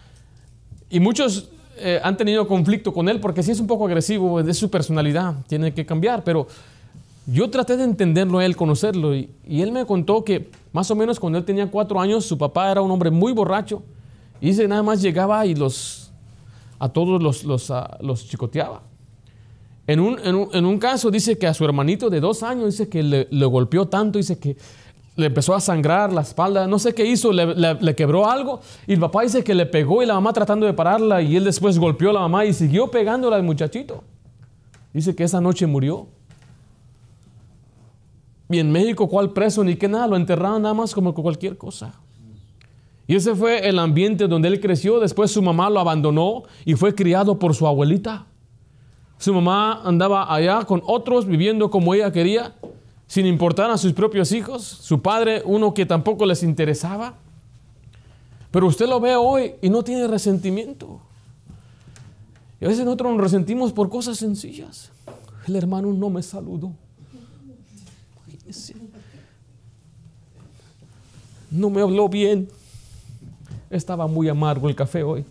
[0.88, 4.56] Y muchos eh, han tenido conflicto con él porque sí es un poco agresivo, es
[4.56, 6.46] su personalidad, tiene que cambiar, pero
[7.26, 11.18] yo traté de entenderlo a él, conocerlo, y, él me contó que más o menos
[11.18, 13.82] cuando él tenía cuatro años, su papá era un hombre muy borracho,
[14.40, 16.12] y dice nada más llegaba y los,
[16.78, 18.82] a todos los, los, ah, chicoteaba.
[19.88, 23.02] En un, en, un, caso dice que a su hermanito de dos años, dice que
[23.02, 24.56] le, le golpeó tanto, dice que
[25.16, 29.00] le empezó a sangrar la espalda, no sé qué hizo, le, quebró algo y el
[29.00, 32.10] papá dice que le pegó y la mamá tratando de pararla y él después golpeó
[32.10, 34.04] a la mamá y siguió pegándola al muchachito.
[34.92, 36.06] Dice que esa noche murió.
[38.48, 39.64] Y en México, ¿cuál preso?
[39.64, 41.94] Ni que nada, lo enterraron nada más como cualquier cosa.
[43.06, 45.00] Y ese fue el ambiente donde él creció.
[45.00, 48.26] Después su mamá lo abandonó y fue criado por su abuelita.
[49.18, 52.54] Su mamá andaba allá con otros viviendo como ella quería
[53.06, 57.14] sin importar a sus propios hijos, su padre, uno que tampoco les interesaba.
[58.50, 61.00] Pero usted lo ve hoy y no tiene resentimiento.
[62.60, 64.90] Y a veces nosotros nos resentimos por cosas sencillas.
[65.46, 66.72] El hermano no me saludó.
[71.50, 72.48] No me habló bien.
[73.70, 75.24] Estaba muy amargo el café hoy.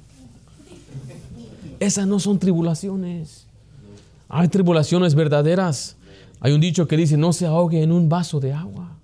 [1.80, 3.46] Esas no son tribulaciones.
[4.30, 5.95] Hay tribulaciones verdaderas
[6.46, 9.00] hay un dicho que dice, no se ahogue en un vaso de agua.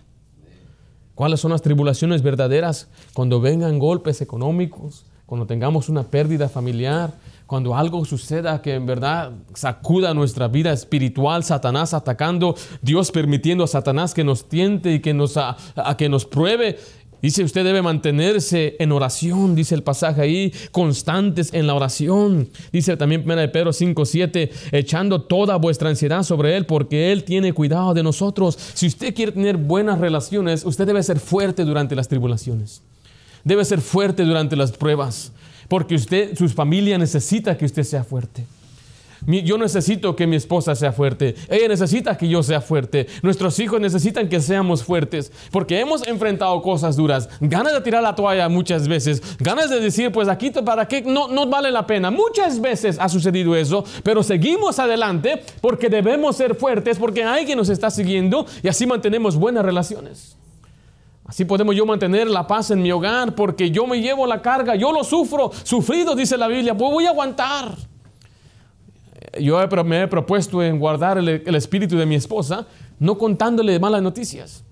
[1.15, 2.87] ¿Cuáles son las tribulaciones verdaderas?
[3.15, 7.15] Cuando vengan golpes económicos, cuando tengamos una pérdida familiar,
[7.47, 13.67] cuando algo suceda que en verdad sacuda nuestra vida espiritual, Satanás atacando, Dios permitiendo a
[13.67, 15.57] Satanás que nos tiente y que nos, a,
[15.97, 16.77] que nos pruebe.
[17.21, 22.49] Dice, usted debe mantenerse en oración, dice el pasaje ahí, constantes en la oración.
[22.71, 27.23] Dice también 1 de Pedro 5, 7, echando toda vuestra ansiedad sobre Él, porque Él
[27.23, 28.57] tiene cuidado de nosotros.
[28.73, 32.81] Si usted quiere tener buenas relaciones, usted debe ser fuerte durante las tribulaciones.
[33.43, 35.31] Debe ser fuerte durante las pruebas,
[35.67, 38.45] porque usted, su familia necesita que usted sea fuerte.
[39.27, 41.35] Yo necesito que mi esposa sea fuerte.
[41.47, 43.07] Ella necesita que yo sea fuerte.
[43.21, 45.31] Nuestros hijos necesitan que seamos fuertes.
[45.51, 47.29] Porque hemos enfrentado cosas duras.
[47.39, 49.21] Ganas de tirar la toalla muchas veces.
[49.39, 52.09] Ganas de decir, pues aquí para qué no, no vale la pena.
[52.09, 53.83] Muchas veces ha sucedido eso.
[54.03, 56.97] Pero seguimos adelante porque debemos ser fuertes.
[56.97, 58.45] Porque alguien nos está siguiendo.
[58.63, 60.35] Y así mantenemos buenas relaciones.
[61.25, 64.75] Así podemos yo mantener la paz en mi hogar porque yo me llevo la carga,
[64.75, 67.73] yo lo sufro, sufrido dice la Biblia, pues voy a aguantar
[69.39, 72.67] yo me he propuesto en guardar el, espíritu de mi esposa,
[72.99, 74.63] no contándole malas noticias.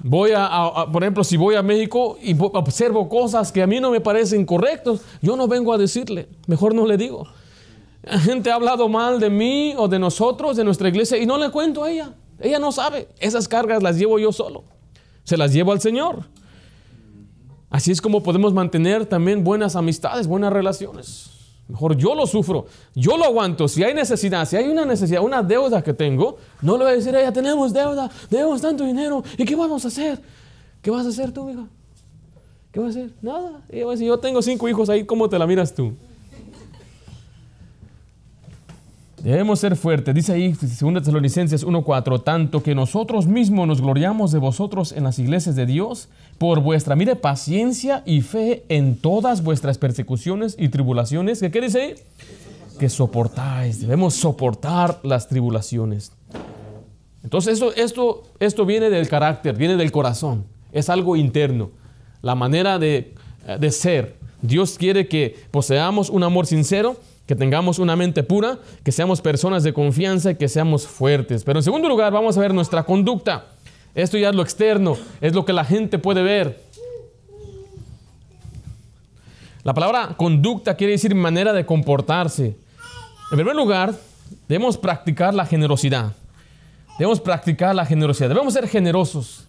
[0.00, 3.90] Voy a, por ejemplo, si voy a México y observo cosas que a mí no
[3.90, 7.26] me parecen correctas, yo no vengo a decirle, mejor no le digo.
[8.02, 11.36] La gente ha hablado mal de mí o de nosotros, de nuestra iglesia, y no
[11.36, 12.14] le cuento a ella.
[12.38, 13.08] Ella no sabe.
[13.18, 14.64] Esas cargas las llevo yo solo.
[15.24, 16.24] Se las llevo al Señor.
[17.70, 21.37] Así es como podemos mantener también buenas amistades, buenas relaciones.
[21.68, 23.68] Mejor yo lo sufro, yo lo aguanto.
[23.68, 26.96] Si hay necesidad, si hay una necesidad, una deuda que tengo, no le voy a
[26.96, 30.18] decir a ella, tenemos deuda, debemos tanto dinero, ¿y qué vamos a hacer?
[30.80, 31.66] ¿Qué vas a hacer tú, hija?
[32.72, 33.10] ¿Qué vas a hacer?
[33.20, 33.60] Nada.
[33.68, 35.92] Ella va a decir, yo tengo cinco hijos ahí, ¿cómo te la miras tú?
[39.22, 40.14] Debemos ser fuertes.
[40.14, 45.18] Dice ahí 2 Tesalonicenses 1.4, tanto que nosotros mismos nos gloriamos de vosotros en las
[45.18, 51.40] iglesias de Dios por vuestra, mire, paciencia y fe en todas vuestras persecuciones y tribulaciones.
[51.40, 51.96] ¿Qué quiere decir?
[52.78, 53.80] Que soportáis.
[53.80, 56.12] Debemos soportar las tribulaciones.
[57.24, 60.44] Entonces esto, esto, esto viene del carácter, viene del corazón.
[60.70, 61.70] Es algo interno.
[62.22, 63.14] La manera de,
[63.58, 64.16] de ser.
[64.42, 66.96] Dios quiere que poseamos un amor sincero
[67.28, 71.44] que tengamos una mente pura, que seamos personas de confianza y que seamos fuertes.
[71.44, 73.44] Pero en segundo lugar, vamos a ver nuestra conducta.
[73.94, 76.58] Esto ya es lo externo, es lo que la gente puede ver.
[79.62, 82.56] La palabra conducta quiere decir manera de comportarse.
[83.30, 83.94] En primer lugar,
[84.48, 86.14] debemos practicar la generosidad.
[86.98, 88.30] Debemos practicar la generosidad.
[88.30, 89.46] Debemos ser generosos.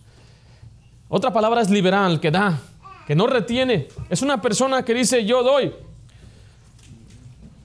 [1.07, 2.59] Otra palabra es liberal, que da,
[3.07, 3.87] que no retiene.
[4.09, 5.71] Es una persona que dice yo doy,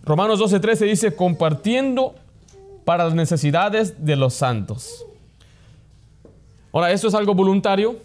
[0.05, 2.15] Romanos 12:13 dice, compartiendo
[2.85, 5.05] para las necesidades de los santos.
[6.73, 7.97] Ahora, esto es algo voluntario.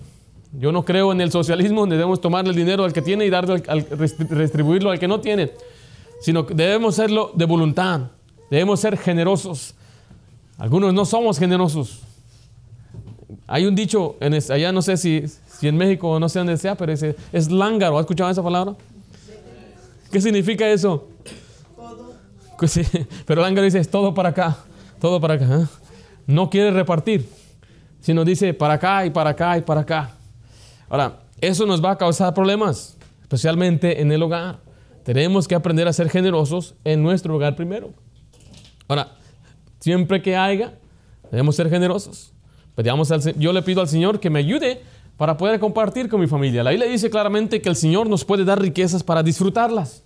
[0.53, 3.29] Yo no creo en el socialismo donde debemos tomar el dinero al que tiene y
[3.29, 3.85] darle al,
[4.29, 5.51] restribuirlo al que no tiene,
[6.21, 8.11] sino que debemos serlo de voluntad.
[8.49, 9.75] Debemos ser generosos.
[10.57, 12.01] Algunos no somos generosos.
[13.45, 16.75] Hay un dicho, en allá no sé si, si en México no sé dónde sea,
[16.75, 17.97] pero es, es lángaro.
[17.97, 18.75] ¿Has escuchado esa palabra?
[20.11, 21.07] ¿Qué significa eso?
[23.25, 24.57] pero el ángel dice, es todo para acá,
[24.99, 25.61] todo para acá.
[25.61, 25.65] ¿eh?
[26.27, 27.29] No quiere repartir,
[28.01, 30.11] sino dice para acá y para acá y para acá.
[30.89, 34.59] Ahora, eso nos va a causar problemas, especialmente en el hogar.
[35.03, 37.93] Tenemos que aprender a ser generosos en nuestro hogar primero.
[38.87, 39.15] Ahora,
[39.79, 40.73] siempre que haya,
[41.31, 42.33] debemos ser generosos.
[43.37, 44.81] yo le pido al Señor que me ayude
[45.17, 46.63] para poder compartir con mi familia.
[46.63, 50.03] La Biblia dice claramente que el Señor nos puede dar riquezas para disfrutarlas.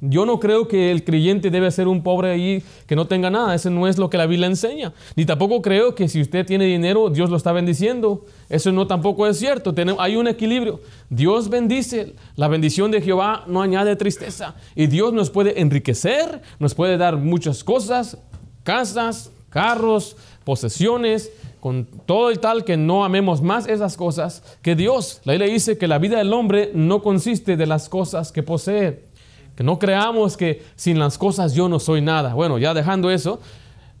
[0.00, 3.54] Yo no creo que el creyente debe ser un pobre ahí que no tenga nada.
[3.54, 4.92] Eso no es lo que la Biblia enseña.
[5.16, 8.26] Ni tampoco creo que si usted tiene dinero, Dios lo está bendiciendo.
[8.50, 9.74] Eso no tampoco es cierto.
[9.98, 10.80] hay un equilibrio.
[11.08, 12.14] Dios bendice.
[12.36, 14.56] La bendición de Jehová no añade tristeza.
[14.74, 18.18] Y Dios nos puede enriquecer, nos puede dar muchas cosas,
[18.62, 25.22] casas, carros, posesiones, con todo y tal que no amemos más esas cosas que Dios.
[25.24, 29.13] La Biblia dice que la vida del hombre no consiste de las cosas que posee
[29.56, 32.34] que no creamos que sin las cosas yo no soy nada.
[32.34, 33.40] Bueno, ya dejando eso,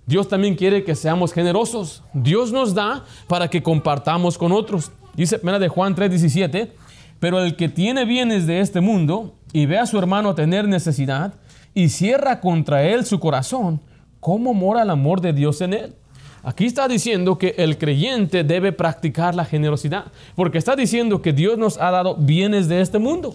[0.06, 2.02] Dios también quiere que seamos generosos.
[2.12, 4.90] Dios nos da para que compartamos con otros.
[5.14, 6.72] Dice, mira de Juan 3:17,
[7.20, 11.34] pero el que tiene bienes de este mundo y ve a su hermano tener necesidad
[11.72, 13.80] y cierra contra él su corazón,
[14.20, 15.94] ¿cómo mora el amor de Dios en él?
[16.42, 21.56] Aquí está diciendo que el creyente debe practicar la generosidad, porque está diciendo que Dios
[21.56, 23.34] nos ha dado bienes de este mundo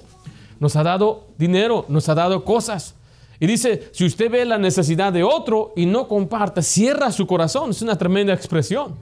[0.59, 2.95] nos ha dado dinero, nos ha dado cosas.
[3.39, 7.71] Y dice, si usted ve la necesidad de otro y no comparte, cierra su corazón.
[7.71, 8.95] Es una tremenda expresión.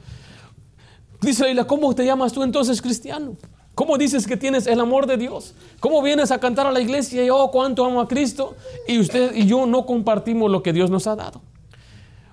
[1.22, 3.36] Dice Leila, ¿cómo te llamas tú entonces cristiano?
[3.74, 5.54] ¿Cómo dices que tienes el amor de Dios?
[5.80, 8.56] ¿Cómo vienes a cantar a la iglesia y oh, cuánto amo a Cristo?
[8.88, 11.41] Y usted y yo no compartimos lo que Dios nos ha dado.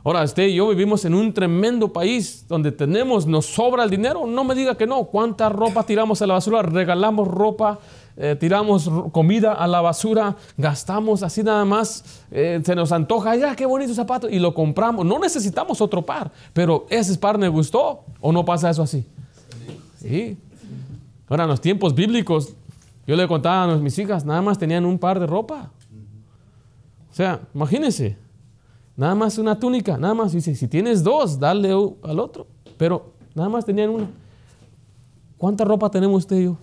[0.04, 4.26] Ahora, usted y yo vivimos en un tremendo país donde tenemos, nos sobra el dinero.
[4.26, 5.04] No me diga que no.
[5.04, 6.60] ¿Cuánta ropa tiramos a la basura?
[6.60, 7.78] Regalamos ropa,
[8.16, 12.22] eh, tiramos comida a la basura, gastamos así nada más.
[12.30, 15.04] Eh, se nos antoja, ya qué bonito zapato, y lo compramos.
[15.04, 18.04] No necesitamos otro par, pero ese par me gustó.
[18.20, 19.04] ¿O no pasa eso así?
[20.00, 20.38] Sí.
[21.28, 22.54] Ahora, en los tiempos bíblicos,
[23.06, 25.70] yo le contaba a mis hijas, nada más tenían un par de ropa.
[27.10, 28.16] O sea, imagínense.
[28.96, 30.32] Nada más una túnica, nada más.
[30.32, 31.70] Dice, si tienes dos, dale
[32.02, 32.46] al otro.
[32.76, 34.08] Pero nada más tenían una.
[35.36, 36.56] ¿Cuánta ropa tenemos usted y yo?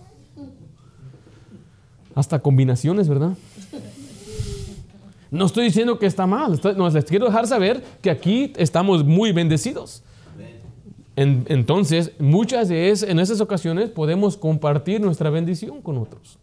[2.14, 3.32] Hasta combinaciones, ¿verdad?
[5.30, 9.32] No estoy diciendo que está mal, no, les quiero dejar saber que aquí estamos muy
[9.32, 10.02] bendecidos.
[11.16, 16.38] entonces, muchas de esas, en esas ocasiones podemos compartir nuestra bendición con otros.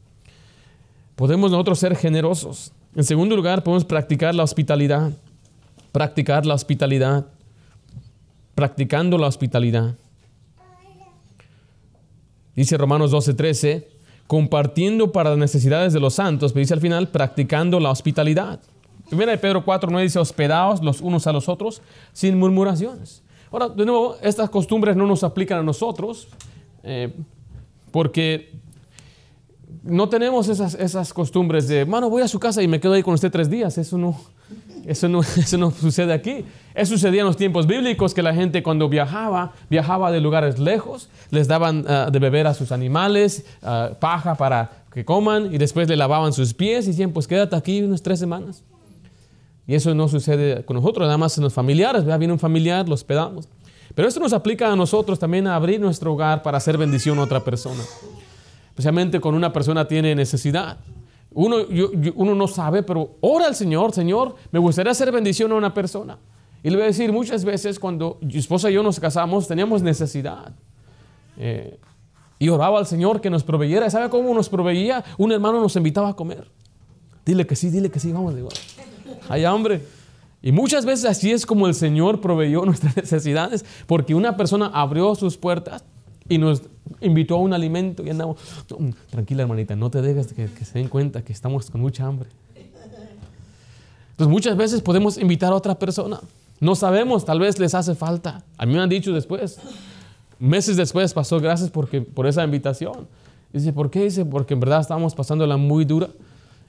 [1.16, 2.72] Podemos nosotros ser generosos.
[2.96, 5.12] En segundo lugar, podemos practicar la hospitalidad
[5.92, 7.28] practicar la hospitalidad,
[8.56, 9.96] practicando la hospitalidad.
[12.56, 13.86] Dice Romanos 12:13,
[14.30, 18.60] compartiendo para las necesidades de los santos, pero dice al final, practicando la hospitalidad.
[19.08, 21.82] Primera de Pedro 4:9 dice, hospedados los unos a los otros
[22.14, 23.24] sin murmuraciones.
[23.52, 26.28] Ahora, de nuevo, estas costumbres no nos aplican a nosotros,
[26.84, 27.12] eh,
[27.90, 28.54] porque
[29.82, 33.02] no tenemos esas, esas costumbres de, mano, voy a su casa y me quedo ahí
[33.02, 33.80] con usted tres días.
[33.80, 34.16] Eso no,
[34.92, 36.46] eso no, sucede aquí.
[36.74, 41.10] Eso sucedía en los tiempos bíblicos, que la gente cuando viajaba, viajaba de lugares lejos,
[41.30, 45.88] les daban ah, de beber a sus animales, ah, paja para que coman, y después
[45.88, 48.64] le lavaban sus pies y decían, pues quédate aquí unas tres semanas.
[49.68, 53.02] Y eso no sucede con nosotros, nada más en los familiares, viene un familiar, los
[53.02, 53.48] hospedamos.
[53.94, 57.24] Pero esto nos aplica a nosotros también a abrir nuestro hogar para hacer bendición a
[57.24, 57.84] otra persona.
[58.70, 60.78] Especialmente cuando una persona tiene necesidad.
[61.32, 61.58] Uno,
[62.16, 66.18] uno no sabe, pero ora al Señor, Señor, me gustaría hacer bendición a una persona.
[66.64, 69.82] Y le voy a decir, muchas veces cuando mi esposa y yo nos casamos, teníamos
[69.82, 70.52] necesidad.
[71.38, 71.80] Eh,
[72.40, 73.90] y oraba al Señor que nos proveyera.
[73.90, 75.04] ¿Sabe cómo nos proveía?
[75.18, 76.48] Un hermano nos invitaba a comer.
[77.26, 78.50] Dile que sí, dile que sí, vamos, digo.
[79.30, 79.86] Hay hambre.
[80.42, 85.14] Y muchas veces así es como el Señor proveyó nuestras necesidades, porque una persona abrió
[85.16, 85.84] sus puertas
[86.30, 86.62] y nos
[87.02, 88.38] invitó a un alimento y andamos,
[89.10, 92.30] tranquila hermanita, no te dejes que, que, se den cuenta que estamos con mucha hambre.
[94.12, 96.20] Entonces muchas veces podemos invitar a otra persona.
[96.60, 98.44] No sabemos, tal vez les hace falta.
[98.58, 99.60] A mí me han dicho después,
[100.40, 103.08] meses después pasó, gracias porque, por esa invitación.
[103.54, 104.04] Dice, ¿por qué?
[104.04, 106.10] Dice, porque en verdad estábamos pasándola muy dura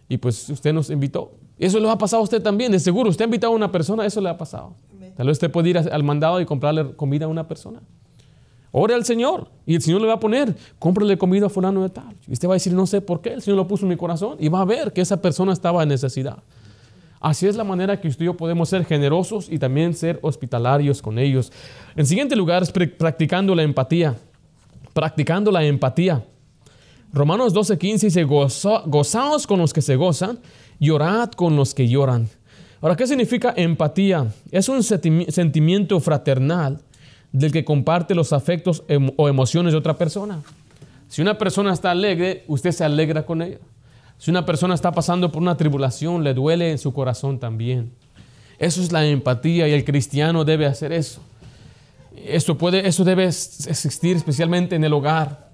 [0.09, 1.33] y pues usted nos invitó.
[1.59, 3.11] Eso le ha pasado a usted también, de seguro.
[3.11, 4.75] Usted ha invitado a una persona, eso le ha pasado.
[5.16, 7.81] Tal vez usted puede ir al mandado y comprarle comida a una persona.
[8.73, 11.91] Ore al Señor y el Señor le va a poner, cómprale comida a fulano de
[11.91, 12.15] tal.
[12.29, 13.97] Y usted va a decir, no sé por qué, el Señor lo puso en mi
[13.97, 16.39] corazón y va a ver que esa persona estaba en necesidad.
[17.21, 21.03] Así es la manera que usted y yo podemos ser generosos y también ser hospitalarios
[21.03, 21.53] con ellos.
[21.95, 24.17] En siguiente lugar es practicando la empatía.
[24.95, 26.25] Practicando la empatía.
[27.13, 30.39] Romanos 12:15 dice, gozaos con los que se gozan,
[30.79, 32.29] llorad con los que lloran.
[32.81, 34.29] Ahora, ¿qué significa empatía?
[34.51, 36.81] Es un sentimiento fraternal
[37.33, 40.43] del que comparte los afectos em, o emociones de otra persona.
[41.09, 43.59] Si una persona está alegre, usted se alegra con ella.
[44.19, 47.93] Si una persona está pasando por una tribulación, le duele en su corazón también.
[48.59, 51.23] Eso es la empatía y el cristiano debe hacer eso.
[52.14, 55.49] Eso, puede, eso debe existir especialmente en el hogar.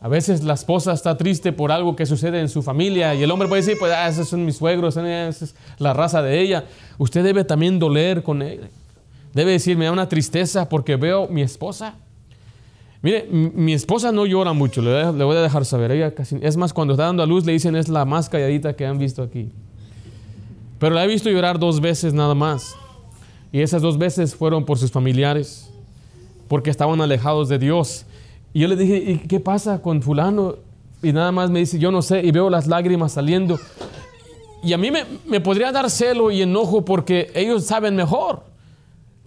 [0.00, 3.30] A veces la esposa está triste por algo que sucede en su familia y el
[3.30, 6.64] hombre puede decir, pues ah, esos son mis suegros, esa es la raza de ella.
[6.98, 8.68] Usted debe también doler con ella.
[9.38, 11.94] Debe decir, me da una tristeza porque veo mi esposa.
[13.02, 15.92] Mire, mi esposa no llora mucho, le, voy a dejar saber.
[15.92, 18.84] Ella es más, cuando está dando a luz le dicen es la más calladita que
[18.84, 19.52] han visto aquí.
[20.80, 22.74] Pero la he visto llorar dos veces nada más.
[23.52, 25.70] Y esas dos veces fueron por sus familiares,
[26.48, 28.06] porque estaban alejados de Dios.
[28.52, 30.56] Y yo le dije, ¿y qué pasa con fulano?
[31.00, 33.56] Y nada más me dice, yo no sé, y veo las lágrimas saliendo.
[34.64, 34.90] Y a mí
[35.26, 38.48] me podría dar celo y enojo porque ellos saben mejor.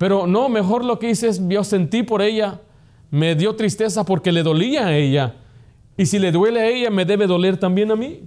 [0.01, 2.59] Pero no, mejor lo que hice es, yo sentí por ella,
[3.11, 5.35] me dio tristeza porque le dolía a ella.
[5.95, 8.23] Y si le duele a ella, me debe doler también a mí.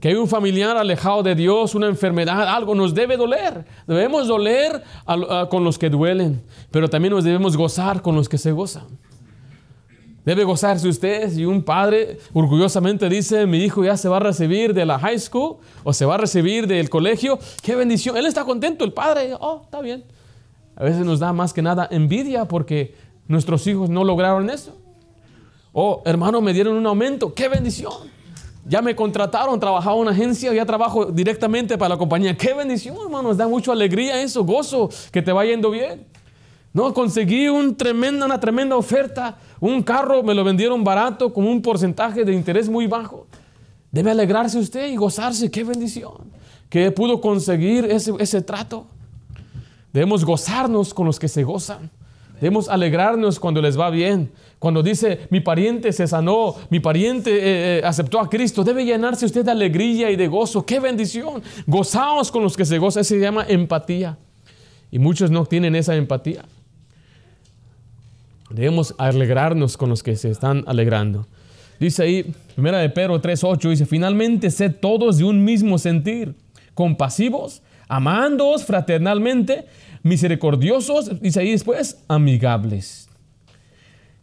[0.00, 3.64] Que hay un familiar alejado de Dios, una enfermedad, algo nos debe doler.
[3.86, 4.82] Debemos doler
[5.48, 6.42] con los que duelen,
[6.72, 8.88] pero también nos debemos gozar con los que se gozan.
[10.24, 14.74] Debe gozarse usted si un padre orgullosamente dice, mi hijo ya se va a recibir
[14.74, 17.38] de la high school o se va a recibir del colegio.
[17.62, 18.16] Qué bendición.
[18.16, 19.30] Él está contento, el padre.
[19.38, 20.02] Oh, está bien.
[20.78, 22.94] A veces nos da más que nada envidia porque
[23.26, 24.76] nuestros hijos no lograron eso.
[25.72, 27.34] Oh, hermano, me dieron un aumento.
[27.34, 27.92] ¡Qué bendición!
[28.64, 32.36] Ya me contrataron, trabajaba en una agencia, ya trabajo directamente para la compañía.
[32.36, 36.06] Qué bendición, hermanos, da mucha alegría eso, gozo, que te va yendo bien.
[36.72, 39.36] No, conseguí un tremenda, una tremenda oferta.
[39.58, 43.26] Un carro me lo vendieron barato con un porcentaje de interés muy bajo.
[43.90, 45.50] Debe alegrarse usted y gozarse.
[45.50, 46.30] Qué bendición.
[46.68, 48.86] Que pudo conseguir ese, ese trato.
[49.92, 51.90] Debemos gozarnos con los que se gozan.
[52.40, 54.30] Debemos alegrarnos cuando les va bien.
[54.58, 59.26] Cuando dice, mi pariente se sanó, mi pariente eh, eh, aceptó a Cristo, debe llenarse
[59.26, 60.64] usted de alegría y de gozo.
[60.64, 61.42] ¡Qué bendición!
[61.66, 63.00] Gozaos con los que se gozan.
[63.00, 64.18] Eso se llama empatía.
[64.90, 66.44] Y muchos no tienen esa empatía.
[68.50, 71.26] Debemos alegrarnos con los que se están alegrando.
[71.78, 76.34] Dice ahí, primera de Pedro 3.8, dice, finalmente sed todos de un mismo sentir,
[76.74, 79.66] compasivos, amándoos fraternalmente,
[80.02, 83.08] misericordiosos, dice ahí después, amigables.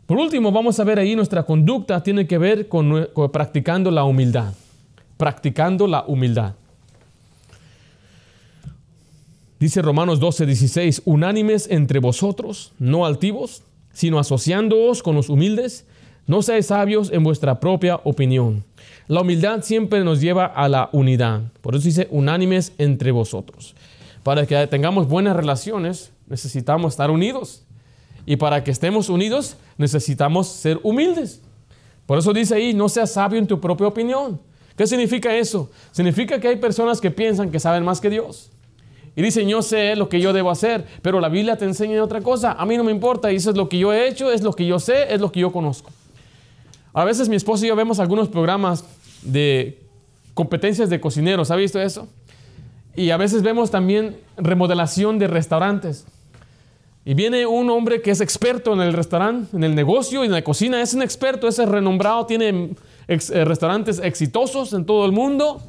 [0.05, 4.03] Por último, vamos a ver ahí nuestra conducta tiene que ver con, con practicando la
[4.03, 4.53] humildad.
[5.17, 6.53] Practicando la humildad.
[9.59, 13.63] Dice Romanos 12, 16, unánimes entre vosotros, no altivos,
[13.93, 15.87] sino asociándoos con los humildes,
[16.27, 18.63] no seáis sabios en vuestra propia opinión.
[19.07, 21.43] La humildad siempre nos lleva a la unidad.
[21.61, 23.75] Por eso dice unánimes entre vosotros.
[24.23, 27.63] Para que tengamos buenas relaciones, necesitamos estar unidos.
[28.25, 31.41] Y para que estemos unidos, necesitamos ser humildes.
[32.07, 34.41] Por eso dice ahí, no seas sabio en tu propia opinión.
[34.75, 35.69] ¿Qué significa eso?
[35.91, 38.51] Significa que hay personas que piensan que saben más que Dios.
[39.15, 42.21] Y dicen, yo sé lo que yo debo hacer, pero la Biblia te enseña otra
[42.21, 42.53] cosa.
[42.53, 44.79] A mí no me importa, y lo que yo he hecho, es lo que yo
[44.79, 45.91] sé, es lo que yo conozco.
[46.95, 48.85] A veces mi esposo y yo vemos algunos programas
[49.21, 49.83] de
[50.33, 52.07] competencias de cocineros, ¿ha visto eso?
[52.95, 56.05] Y a veces vemos también remodelación de restaurantes.
[57.03, 60.31] Y viene un hombre que es experto en el restaurante, en el negocio y en
[60.31, 62.71] la cocina, es un experto, es renombrado, tiene
[63.09, 65.61] eh, restaurantes exitosos en todo el mundo.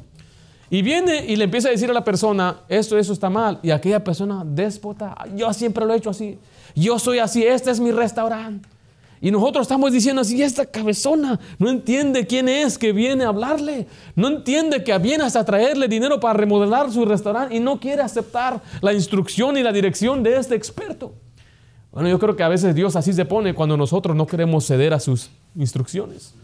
[0.69, 3.59] Y viene y le empieza a decir a la persona, esto, eso está mal.
[3.63, 6.39] Y aquella persona déspota, yo siempre lo he hecho así.
[6.73, 8.76] Yo soy así, este es mi restaurante.
[9.19, 13.87] Y nosotros estamos diciendo así, esta cabezona no entiende quién es que viene a hablarle.
[14.15, 18.61] No entiende que viene hasta traerle dinero para remodelar su restaurante y no quiere aceptar
[18.81, 21.13] la instrucción y la dirección de este experto.
[21.91, 24.93] Bueno, yo creo que a veces Dios así se pone cuando nosotros no queremos ceder
[24.93, 26.35] a sus instrucciones.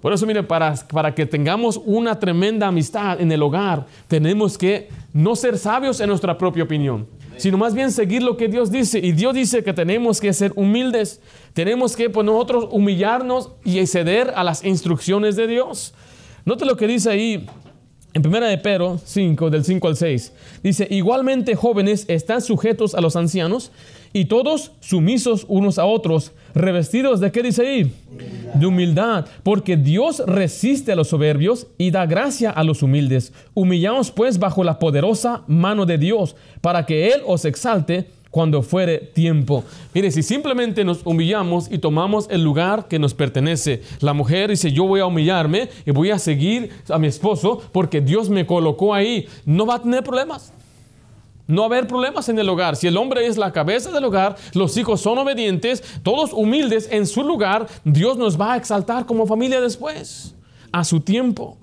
[0.00, 4.88] Por eso, mire, para, para que tengamos una tremenda amistad en el hogar, tenemos que
[5.12, 7.08] no ser sabios en nuestra propia opinión,
[7.38, 8.98] sino más bien seguir lo que Dios dice.
[8.98, 11.20] Y Dios dice que tenemos que ser humildes,
[11.52, 15.94] tenemos que pues, nosotros humillarnos y ceder a las instrucciones de Dios.
[16.44, 17.46] Note lo que dice ahí
[18.14, 20.32] en 1 de Pedro 5, del 5 al 6.
[20.62, 23.70] Dice, igualmente jóvenes están sujetos a los ancianos
[24.12, 27.92] y todos sumisos unos a otros, revestidos de qué dice ahí?
[28.54, 33.32] De humildad, porque Dios resiste a los soberbios y da gracia a los humildes.
[33.54, 38.98] Humillaos pues bajo la poderosa mano de Dios, para que Él os exalte cuando fuere
[38.98, 39.64] tiempo.
[39.94, 44.72] Mire, si simplemente nos humillamos y tomamos el lugar que nos pertenece, la mujer dice,
[44.72, 48.94] yo voy a humillarme y voy a seguir a mi esposo porque Dios me colocó
[48.94, 50.52] ahí, no va a tener problemas.
[51.48, 52.76] No haber problemas en el hogar.
[52.76, 57.06] Si el hombre es la cabeza del hogar, los hijos son obedientes, todos humildes en
[57.06, 60.34] su lugar, Dios nos va a exaltar como familia después,
[60.70, 61.56] a su tiempo.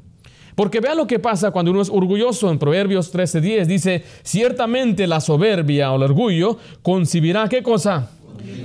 [0.56, 2.50] Porque vea lo que pasa cuando uno es orgulloso.
[2.50, 8.10] En Proverbios 13:10 dice, ciertamente la soberbia o el orgullo concibirá qué cosa?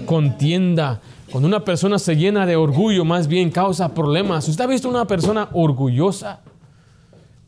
[0.06, 1.02] Contienda.
[1.30, 4.48] Cuando una persona se llena de orgullo, más bien causa problemas.
[4.48, 6.40] ¿Usted ha visto una persona orgullosa?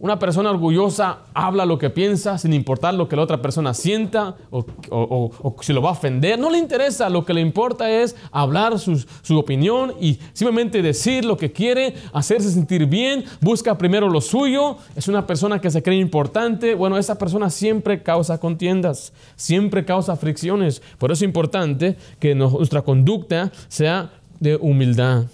[0.03, 4.35] Una persona orgullosa habla lo que piensa sin importar lo que la otra persona sienta
[4.51, 6.41] o, si lo va a ofender.
[6.41, 11.25] No le interesa, lo que le importa es hablar su, su, opinión y simplemente decir
[11.25, 14.77] lo que quiere, hacerse sentir bien, busca primero lo suyo.
[14.97, 16.75] Es una persona que se cree importante.
[16.75, 20.83] Bueno, esa persona siempre causa contiendas, siempre causa fricciones.
[20.99, 25.27] Por eso es importante que nuestra conducta sea de humildad.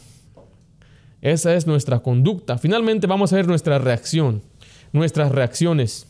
[1.22, 2.58] Esa es nuestra conducta.
[2.58, 4.42] Finalmente vamos a ver nuestra reacción
[4.98, 6.06] nuestras reacciones.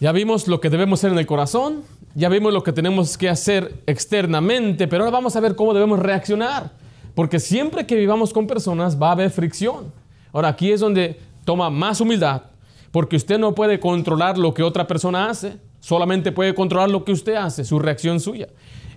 [0.00, 1.82] Ya vimos lo que debemos hacer en el corazón,
[2.14, 6.00] ya vimos lo que tenemos que hacer externamente, pero ahora vamos a ver cómo debemos
[6.00, 6.72] reaccionar,
[7.14, 9.92] porque siempre que vivamos con personas va a haber fricción.
[10.32, 12.42] Ahora aquí es donde toma más humildad,
[12.90, 17.12] porque usted no puede controlar lo que otra persona hace, solamente puede controlar lo que
[17.12, 18.48] usted hace, su reacción suya.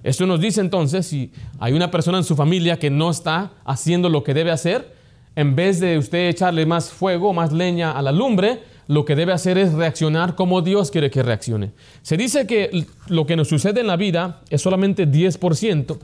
[0.02, 4.10] Esto nos dice entonces, si hay una persona en su familia que no está haciendo
[4.10, 4.95] lo que debe hacer,
[5.36, 9.34] en vez de usted echarle más fuego, más leña a la lumbre, lo que debe
[9.34, 11.72] hacer es reaccionar como Dios quiere que reaccione.
[12.04, 15.98] Se dice que lo que nos sucede en la vida es solamente 10%.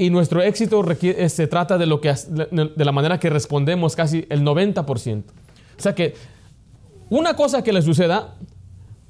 [0.00, 4.26] y nuestro éxito requiere- se trata de, lo que, de la manera que respondemos casi
[4.30, 5.24] el 90%.
[5.76, 6.14] O sea que
[7.10, 8.34] una cosa que le suceda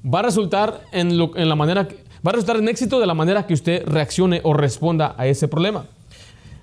[0.03, 1.87] va a resultar en, la manera
[2.25, 5.47] va a resultar en éxito de la manera que usted reaccione o responda a ese
[5.47, 5.85] problema.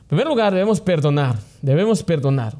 [0.02, 1.36] En primer lugar, debemos perdonar.
[1.62, 2.56] Debemos perdonar.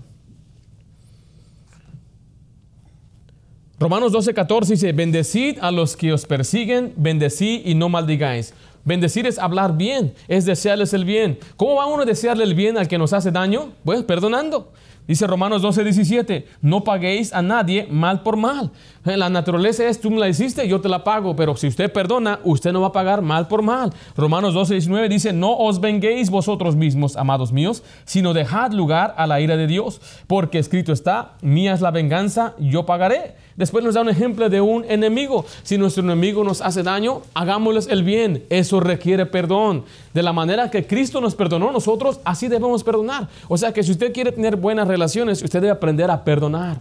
[3.79, 8.55] Romanos 12, 14 dice, bendecid a los que os persiguen, bendecid y no maldigáis.
[8.87, 11.39] Bendecir es hablar bien, es desearles el bien.
[11.57, 13.72] ¿Cómo va uno a desearle el bien al que nos hace daño?
[13.85, 14.72] Pues perdonando.
[15.07, 18.70] Dice Romanos 12, 17, no paguéis a nadie mal por mal.
[19.05, 21.93] Eh, La naturaleza es, tú me la hiciste, yo te la pago, pero si usted
[21.93, 23.93] perdona, usted no va a pagar mal por mal.
[24.16, 29.27] Romanos 12, 19 dice, no os venguéis vosotros mismos, amados míos, sino dejad lugar a
[29.27, 33.35] la ira de Dios, porque escrito está, mía es la venganza, yo pagaré.
[33.57, 35.46] Después nos da un ejemplo de un enemigo.
[35.62, 38.44] Si nuestro enemigo nos hace daño, hagámosles el bien.
[38.50, 39.84] Eso requiere perdón.
[40.12, 43.28] De la manera que Cristo nos perdonó, nosotros así debemos perdonar.
[43.48, 46.80] O sea que si usted quiere tener buenas relaciones, usted debe aprender a perdonar.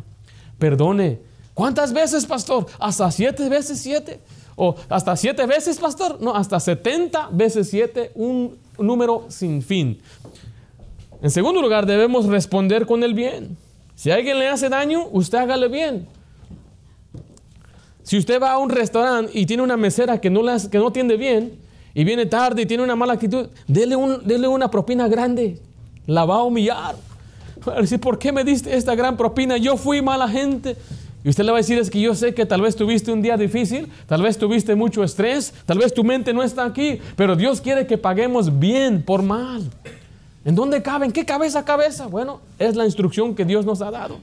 [0.60, 1.20] Perdone.
[1.54, 2.66] ¿Cuántas veces, pastor?
[2.78, 4.20] ¿Hasta siete veces siete?
[4.58, 6.18] ¿O hasta siete veces, pastor?
[6.22, 10.02] No, hasta 70 veces siete, un número sin fin.
[11.22, 13.58] En segundo lugar, debemos responder con el bien.
[13.96, 16.08] Si alguien le hace daño, usted hágale bien.
[18.06, 20.88] Si usted va a un restaurante y tiene una mesera que no, hace- que no
[20.88, 21.54] atiende bien
[21.94, 25.60] y viene tarde y tiene una mala actitud, dele, un- dele una propina grande.
[26.08, 26.96] La va a humillar.
[27.68, 29.58] Va a decir, ¿por qué me diste esta gran propina?
[29.58, 30.78] Yo fui mala gente.
[31.24, 33.24] Y usted le va a decir, es que yo sé que tal vez tuviste un
[33.24, 37.36] día difícil, tal vez tuviste mucho estrés, tal vez tu mente no está aquí, pero
[37.36, 39.64] Dios quiere que paguemos bien por mal.
[40.46, 41.08] ¿En dónde cabe?
[41.08, 42.06] ¿En qué cabeza cabeza?
[42.06, 44.20] Bueno, es la instrucción que Dios nos ha dado.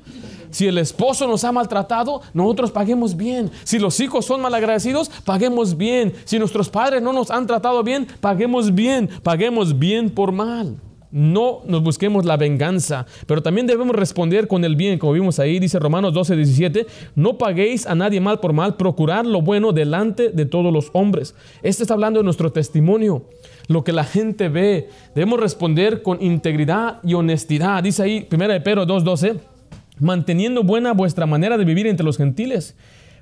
[0.53, 3.51] Si el esposo nos ha maltratado, nosotros paguemos bien.
[3.65, 6.13] Si los hijos son malagradecidos, paguemos bien.
[6.25, 9.11] Si nuestros padres no nos han tratado bien, paguemos bien.
[9.23, 10.77] Paguemos bien por mal.
[11.11, 15.59] No nos busquemos la venganza, pero también debemos responder con el bien, como vimos ahí,
[15.59, 16.87] dice Romanos 12, 17,
[17.17, 21.35] no paguéis a nadie mal por mal, procurad lo bueno delante de todos los hombres.
[21.63, 23.27] Este está hablando de nuestro testimonio,
[23.69, 24.89] lo que la gente ve.
[25.15, 27.83] Debemos responder con integridad y honestidad.
[27.83, 29.52] Dice ahí, 1 de Pedro 2, 12,
[29.99, 32.77] manteniendo buena vuestra manera de vivir entre los gentiles,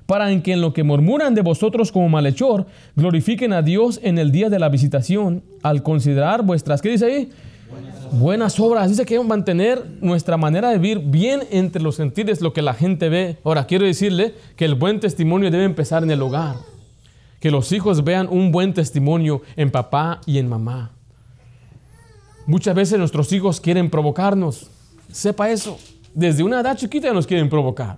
[0.05, 2.65] para en que en lo que murmuran de vosotros como malhechor,
[2.95, 7.29] glorifiquen a Dios en el día de la visitación, al considerar vuestras, ¿qué dice ahí?
[8.11, 8.89] Buenas obras.
[8.89, 13.07] Dice que mantener nuestra manera de vivir bien entre los gentiles, lo que la gente
[13.07, 13.37] ve.
[13.45, 16.57] Ahora, quiero decirle que el buen testimonio debe empezar en el hogar.
[17.39, 20.91] Que los hijos vean un buen testimonio en papá y en mamá.
[22.45, 24.69] Muchas veces nuestros hijos quieren provocarnos.
[25.09, 25.79] Sepa eso.
[26.13, 27.97] Desde una edad chiquita nos quieren provocar.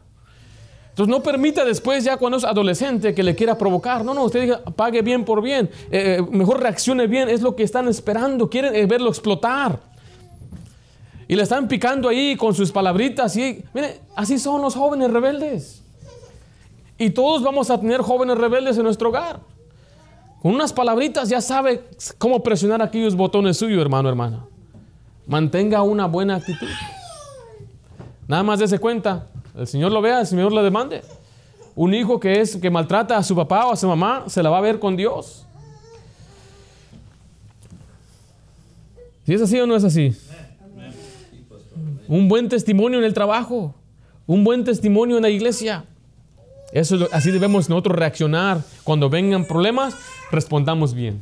[0.93, 4.05] Entonces no permita después ya cuando es adolescente que le quiera provocar.
[4.05, 5.68] No, no, usted diga, pague bien por bien.
[5.89, 7.30] Eh, mejor reaccione bien.
[7.30, 8.47] Es lo que están esperando.
[8.47, 9.80] Quieren eh, verlo explotar.
[11.28, 13.36] Y le están picando ahí con sus palabritas.
[13.38, 15.82] Y mire, así son los jóvenes rebeldes.
[16.99, 19.39] Y todos vamos a tener jóvenes rebeldes en nuestro hogar.
[20.43, 21.86] Con unas palabritas ya sabe
[22.20, 24.45] cómo presionar aquellos botones suyos, hermano, hermana.
[25.26, 26.68] Mantenga una buena actitud.
[28.28, 29.28] Nada más dése cuenta.
[29.55, 31.01] El Señor lo vea, el Señor lo demande.
[31.76, 34.49] Un hijo que es que maltrata a su papá o a su mamá se la
[34.49, 35.45] va a ver con Dios.
[39.26, 40.15] ¿Si es así o no es así?
[42.07, 43.74] Un buen testimonio en el trabajo,
[44.28, 45.86] un buen testimonio en la iglesia.
[46.74, 49.95] Eso así debemos nosotros reaccionar cuando vengan problemas,
[50.32, 51.21] respondamos bien.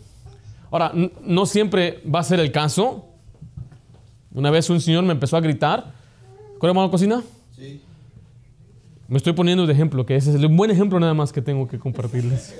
[0.71, 3.05] Ahora, no siempre va a ser el caso.
[4.33, 5.93] Una vez un señor me empezó a gritar.
[6.61, 7.23] ¿Cuál hermano cocina?
[7.55, 7.81] Sí.
[9.07, 11.67] Me estoy poniendo de ejemplo, que ese es un buen ejemplo nada más que tengo
[11.67, 12.53] que compartirles.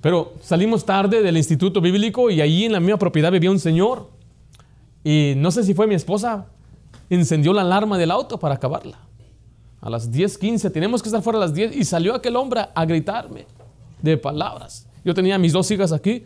[0.00, 4.08] Pero salimos tarde del instituto bíblico y allí en la misma propiedad vivía un señor.
[5.02, 6.46] Y no sé si fue mi esposa,
[7.10, 9.00] encendió la alarma del auto para acabarla.
[9.80, 12.84] A las 10:15, tenemos que estar fuera a las 10 y salió aquel hombre a
[12.84, 13.46] gritarme
[14.00, 14.86] de palabras.
[15.04, 16.22] Yo tenía mis dos hijas aquí,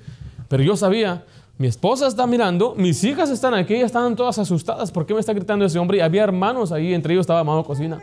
[0.49, 1.25] pero yo sabía,
[1.59, 4.91] mi esposa está mirando, mis hijas están aquí, estaban todas asustadas.
[4.91, 5.99] ¿Por qué me está gritando ese hombre?
[5.99, 8.01] Y había hermanos ahí, entre ellos estaba Mano Cocina.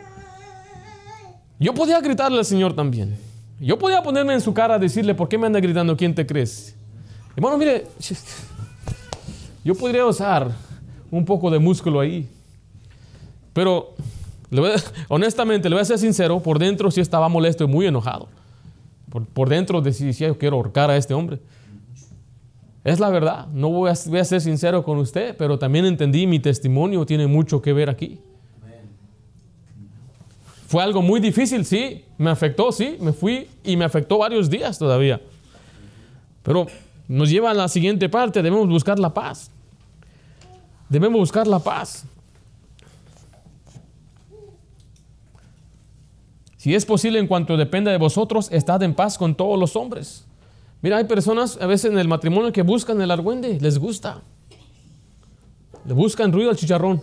[1.58, 3.18] Yo podía gritarle al Señor también.
[3.60, 5.94] Yo podía ponerme en su cara a decirle, ¿por qué me anda gritando?
[5.94, 6.74] ¿Quién te crees?
[7.36, 7.86] Hermano, mire,
[9.64, 10.50] yo podría usar
[11.10, 12.26] un poco de músculo ahí.
[13.52, 13.94] Pero,
[15.08, 18.28] honestamente, le voy a ser sincero, por dentro sí estaba molesto y muy enojado.
[19.10, 21.40] Por, por dentro decía, yo quiero ahorcar a este hombre.
[22.82, 27.04] Es la verdad, no voy a, ser sincero con usted, pero también entendí mi testimonio
[27.04, 28.18] tiene mucho que ver aquí.
[30.66, 34.78] Fue algo muy difícil, sí, me afectó, sí, me fui y me afectó varios días
[34.78, 35.20] todavía.
[36.42, 36.68] Pero
[37.08, 39.50] nos lleva a la siguiente parte, debemos buscar la paz.
[40.88, 42.04] Debemos buscar la paz.
[46.56, 50.26] Si es posible, en cuanto dependa de vosotros, estad en paz con todos los hombres.
[50.82, 54.22] Mira, hay personas a veces en el matrimonio que buscan el argüende, les gusta.
[55.84, 57.02] Le buscan ruido al chicharrón.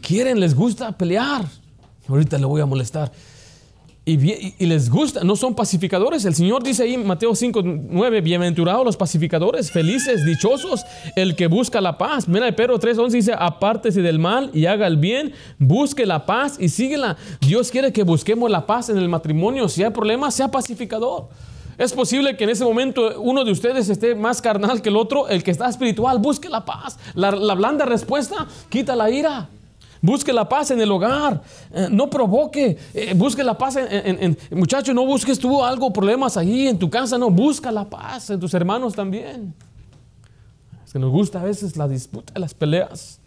[0.00, 1.44] Quieren, les gusta pelear.
[2.08, 3.12] Ahorita le voy a molestar
[4.08, 6.24] y, les gusta, no son pacificadores.
[6.24, 10.84] El Señor dice ahí Mateo 5, 9, bienaventurados los pacificadores, felices, dichosos,
[11.16, 12.28] el que busca la paz.
[12.28, 16.56] Mira, Pedro 3, 11 dice, apártese del mal y haga el bien, busque la paz
[16.60, 17.16] y síguela.
[17.40, 19.68] Dios quiere que busquemos la paz en el matrimonio.
[19.68, 21.28] Si hay problemas, sea pacificador.
[21.76, 25.26] Es posible que en ese momento uno de ustedes esté más carnal que el otro,
[25.28, 26.96] el que está espiritual, busque la paz.
[27.16, 29.48] La blanda respuesta quita la ira.
[30.00, 31.42] Busque la paz en el hogar.
[31.72, 32.76] Eh, no provoque.
[32.94, 37.18] Eh, busque la paz en, Muchacho, no busques tú algo, problemas ahí en tu casa.
[37.18, 39.54] No, busca la paz en tus hermanos también.
[40.84, 43.20] Es que nos gusta a veces la disputa, las peleas.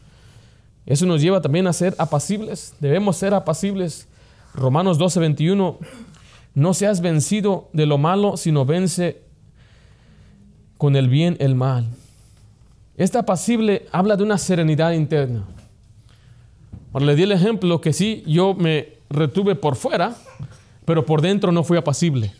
[0.86, 2.74] Eso nos lleva también a ser apacibles.
[2.80, 4.08] Debemos ser apacibles.
[4.54, 5.78] Romanos 12, 21.
[6.56, 9.22] No seas vencido de lo malo, sino vence
[10.78, 11.88] con el bien el mal.
[12.98, 15.46] Este apacible habla de una serenidad interna.
[16.98, 20.16] Le di el ejemplo que sí, yo me retuve por fuera,
[20.86, 22.32] pero por dentro no fui apacible.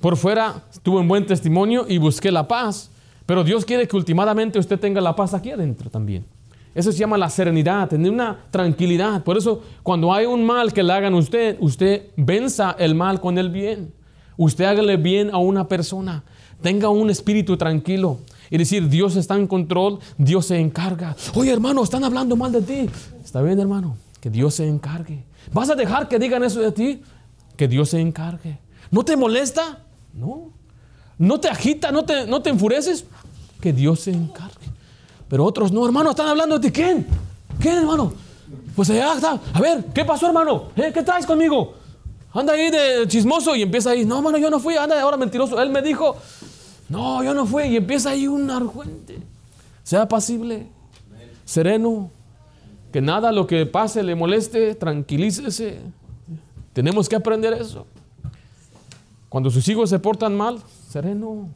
[0.00, 2.90] Por fuera tuve un buen testimonio y busqué la paz,
[3.24, 6.24] pero Dios quiere que últimamente usted tenga la paz aquí adentro también.
[6.74, 9.22] Eso se llama la serenidad, tener una tranquilidad.
[9.22, 13.20] Por eso, cuando hay un mal que le hagan a usted, usted venza el mal
[13.20, 13.92] con el bien.
[14.36, 16.24] Usted hágale bien a una persona.
[16.62, 18.18] Tenga un espíritu tranquilo
[18.52, 21.16] y decir, Dios está en control, Dios se encarga.
[21.32, 22.90] Oye, hermano, están hablando mal de ti.
[23.24, 25.24] Está bien, hermano, que Dios se encargue.
[25.54, 27.02] ¿Vas a dejar que digan eso de ti?
[27.56, 28.58] Que Dios se encargue.
[28.90, 29.78] ¿No te molesta?
[30.12, 30.50] No.
[31.16, 31.90] ¿No te agita?
[31.90, 33.06] ¿No te, no te enfureces?
[33.58, 34.68] Que Dios se encargue.
[35.30, 36.72] Pero otros no, hermano, están hablando de ti.
[36.74, 37.06] ¿Quién?
[37.58, 38.12] ¿Quién, hermano?
[38.76, 39.40] Pues allá está.
[39.54, 40.64] A ver, ¿qué pasó, hermano?
[40.76, 40.90] ¿Eh?
[40.92, 41.72] ¿Qué traes conmigo?
[42.34, 44.04] Anda ahí de chismoso y empieza ahí.
[44.04, 44.76] No, hermano, yo no fui.
[44.76, 45.58] Anda ahora mentiroso.
[45.62, 46.18] Él me dijo,
[46.92, 47.64] no, yo no fui.
[47.64, 49.18] Y empieza ahí un argüente.
[49.82, 50.68] Sea pasible,
[51.46, 52.10] sereno,
[52.92, 55.80] que nada lo que pase le moleste, tranquilícese.
[56.74, 57.86] Tenemos que aprender eso.
[59.30, 61.48] Cuando sus hijos se portan mal, sereno.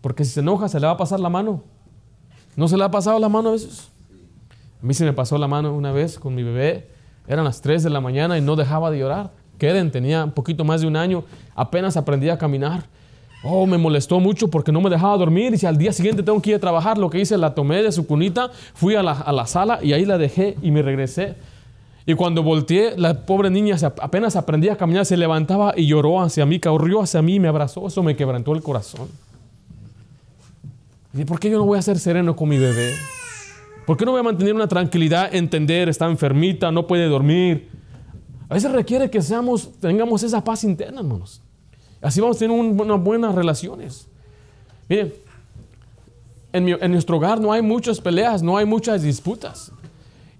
[0.00, 1.62] Porque si se enoja, se le va a pasar la mano.
[2.56, 3.88] ¿No se le ha pasado la mano a veces?
[4.82, 6.88] A mí se me pasó la mano una vez con mi bebé.
[7.28, 9.30] Eran las 3 de la mañana y no dejaba de llorar.
[9.58, 11.22] Keren tenía un poquito más de un año.
[11.54, 12.86] Apenas aprendía a caminar.
[13.42, 16.42] Oh, me molestó mucho porque no me dejaba dormir y si al día siguiente tengo
[16.42, 19.46] que ir a trabajar, lo que hice, la tomé de su cunita, fui a la,
[19.46, 21.36] sala y ahí la dejé y me regresé.
[22.04, 26.44] Y cuando volteé, la pobre niña apenas aprendía a caminar, se levantaba y lloró hacia
[26.44, 27.86] mí, corrió hacia mí me abrazó.
[27.86, 29.08] Eso me quebrantó el corazón.
[31.14, 32.92] ¿Y por qué yo no voy a ser sereno con mi bebé?
[33.86, 37.68] ¿Por qué no voy a mantener una tranquilidad, entender, está enfermita, no puede dormir?
[38.48, 41.40] A veces requiere que seamos, tengamos esa paz interna, hermanos.
[42.00, 44.08] Así vamos a tener unas buenas relaciones.
[44.88, 45.12] Miren,
[46.52, 49.70] en, nuestro hogar no hay muchas peleas, no hay muchas disputas.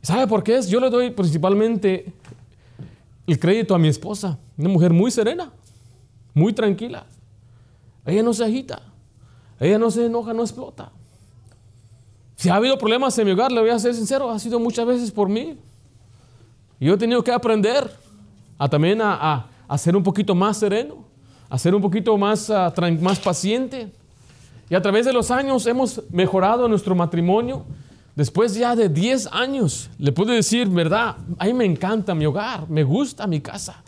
[0.03, 0.69] ¿Sabe por qué es?
[0.69, 2.13] Yo le doy principalmente
[3.27, 5.53] el crédito a mi esposa, una mujer muy serena,
[6.33, 7.05] muy tranquila.
[8.07, 8.81] Ella no se agita,
[9.61, 10.91] ella no se enoja, no explota.
[12.37, 14.87] Si ha habido problemas en mi hogar, le voy a ser sincero, ha sido muchas
[14.87, 15.59] veces por mí.
[16.81, 17.95] Yo he tenido que aprender
[18.57, 21.10] a también a, a ser un poquito más sereno
[21.51, 23.89] a ser un poquito más, ah, más paciente.
[24.71, 27.65] Y a través de los años hemos mejorado nuestro matrimonio.
[28.15, 32.69] Después ya de 10 años, le puedo decir, verdad, a mí me encanta mi hogar,
[32.69, 33.83] me gusta mi casa.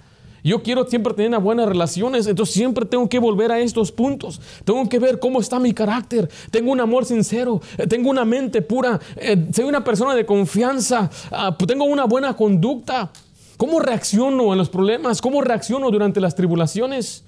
[0.45, 4.41] Yo quiero siempre tener buenas relaciones, entonces siempre tengo que volver a estos puntos.
[4.65, 6.29] Tengo que ver cómo está mi carácter.
[6.51, 11.09] Tengo un amor sincero, eh, tengo una mente pura, eh, soy una persona de confianza,
[11.31, 13.13] ah, tengo una buena conducta.
[13.57, 15.21] ¿Cómo reacciono a los problemas?
[15.21, 17.23] ¿Cómo reacciono durante las tribulaciones?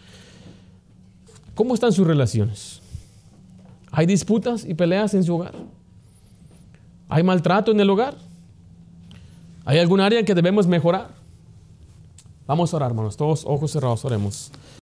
[1.55, 2.81] ¿Cómo están sus relaciones?
[3.91, 5.55] ¿Hay disputas y peleas en su hogar?
[7.09, 8.17] ¿Hay maltrato en el hogar?
[9.65, 11.11] ¿Hay algún área en que debemos mejorar?
[12.47, 13.17] Vamos a orar, hermanos.
[13.17, 14.51] Todos ojos cerrados, oremos.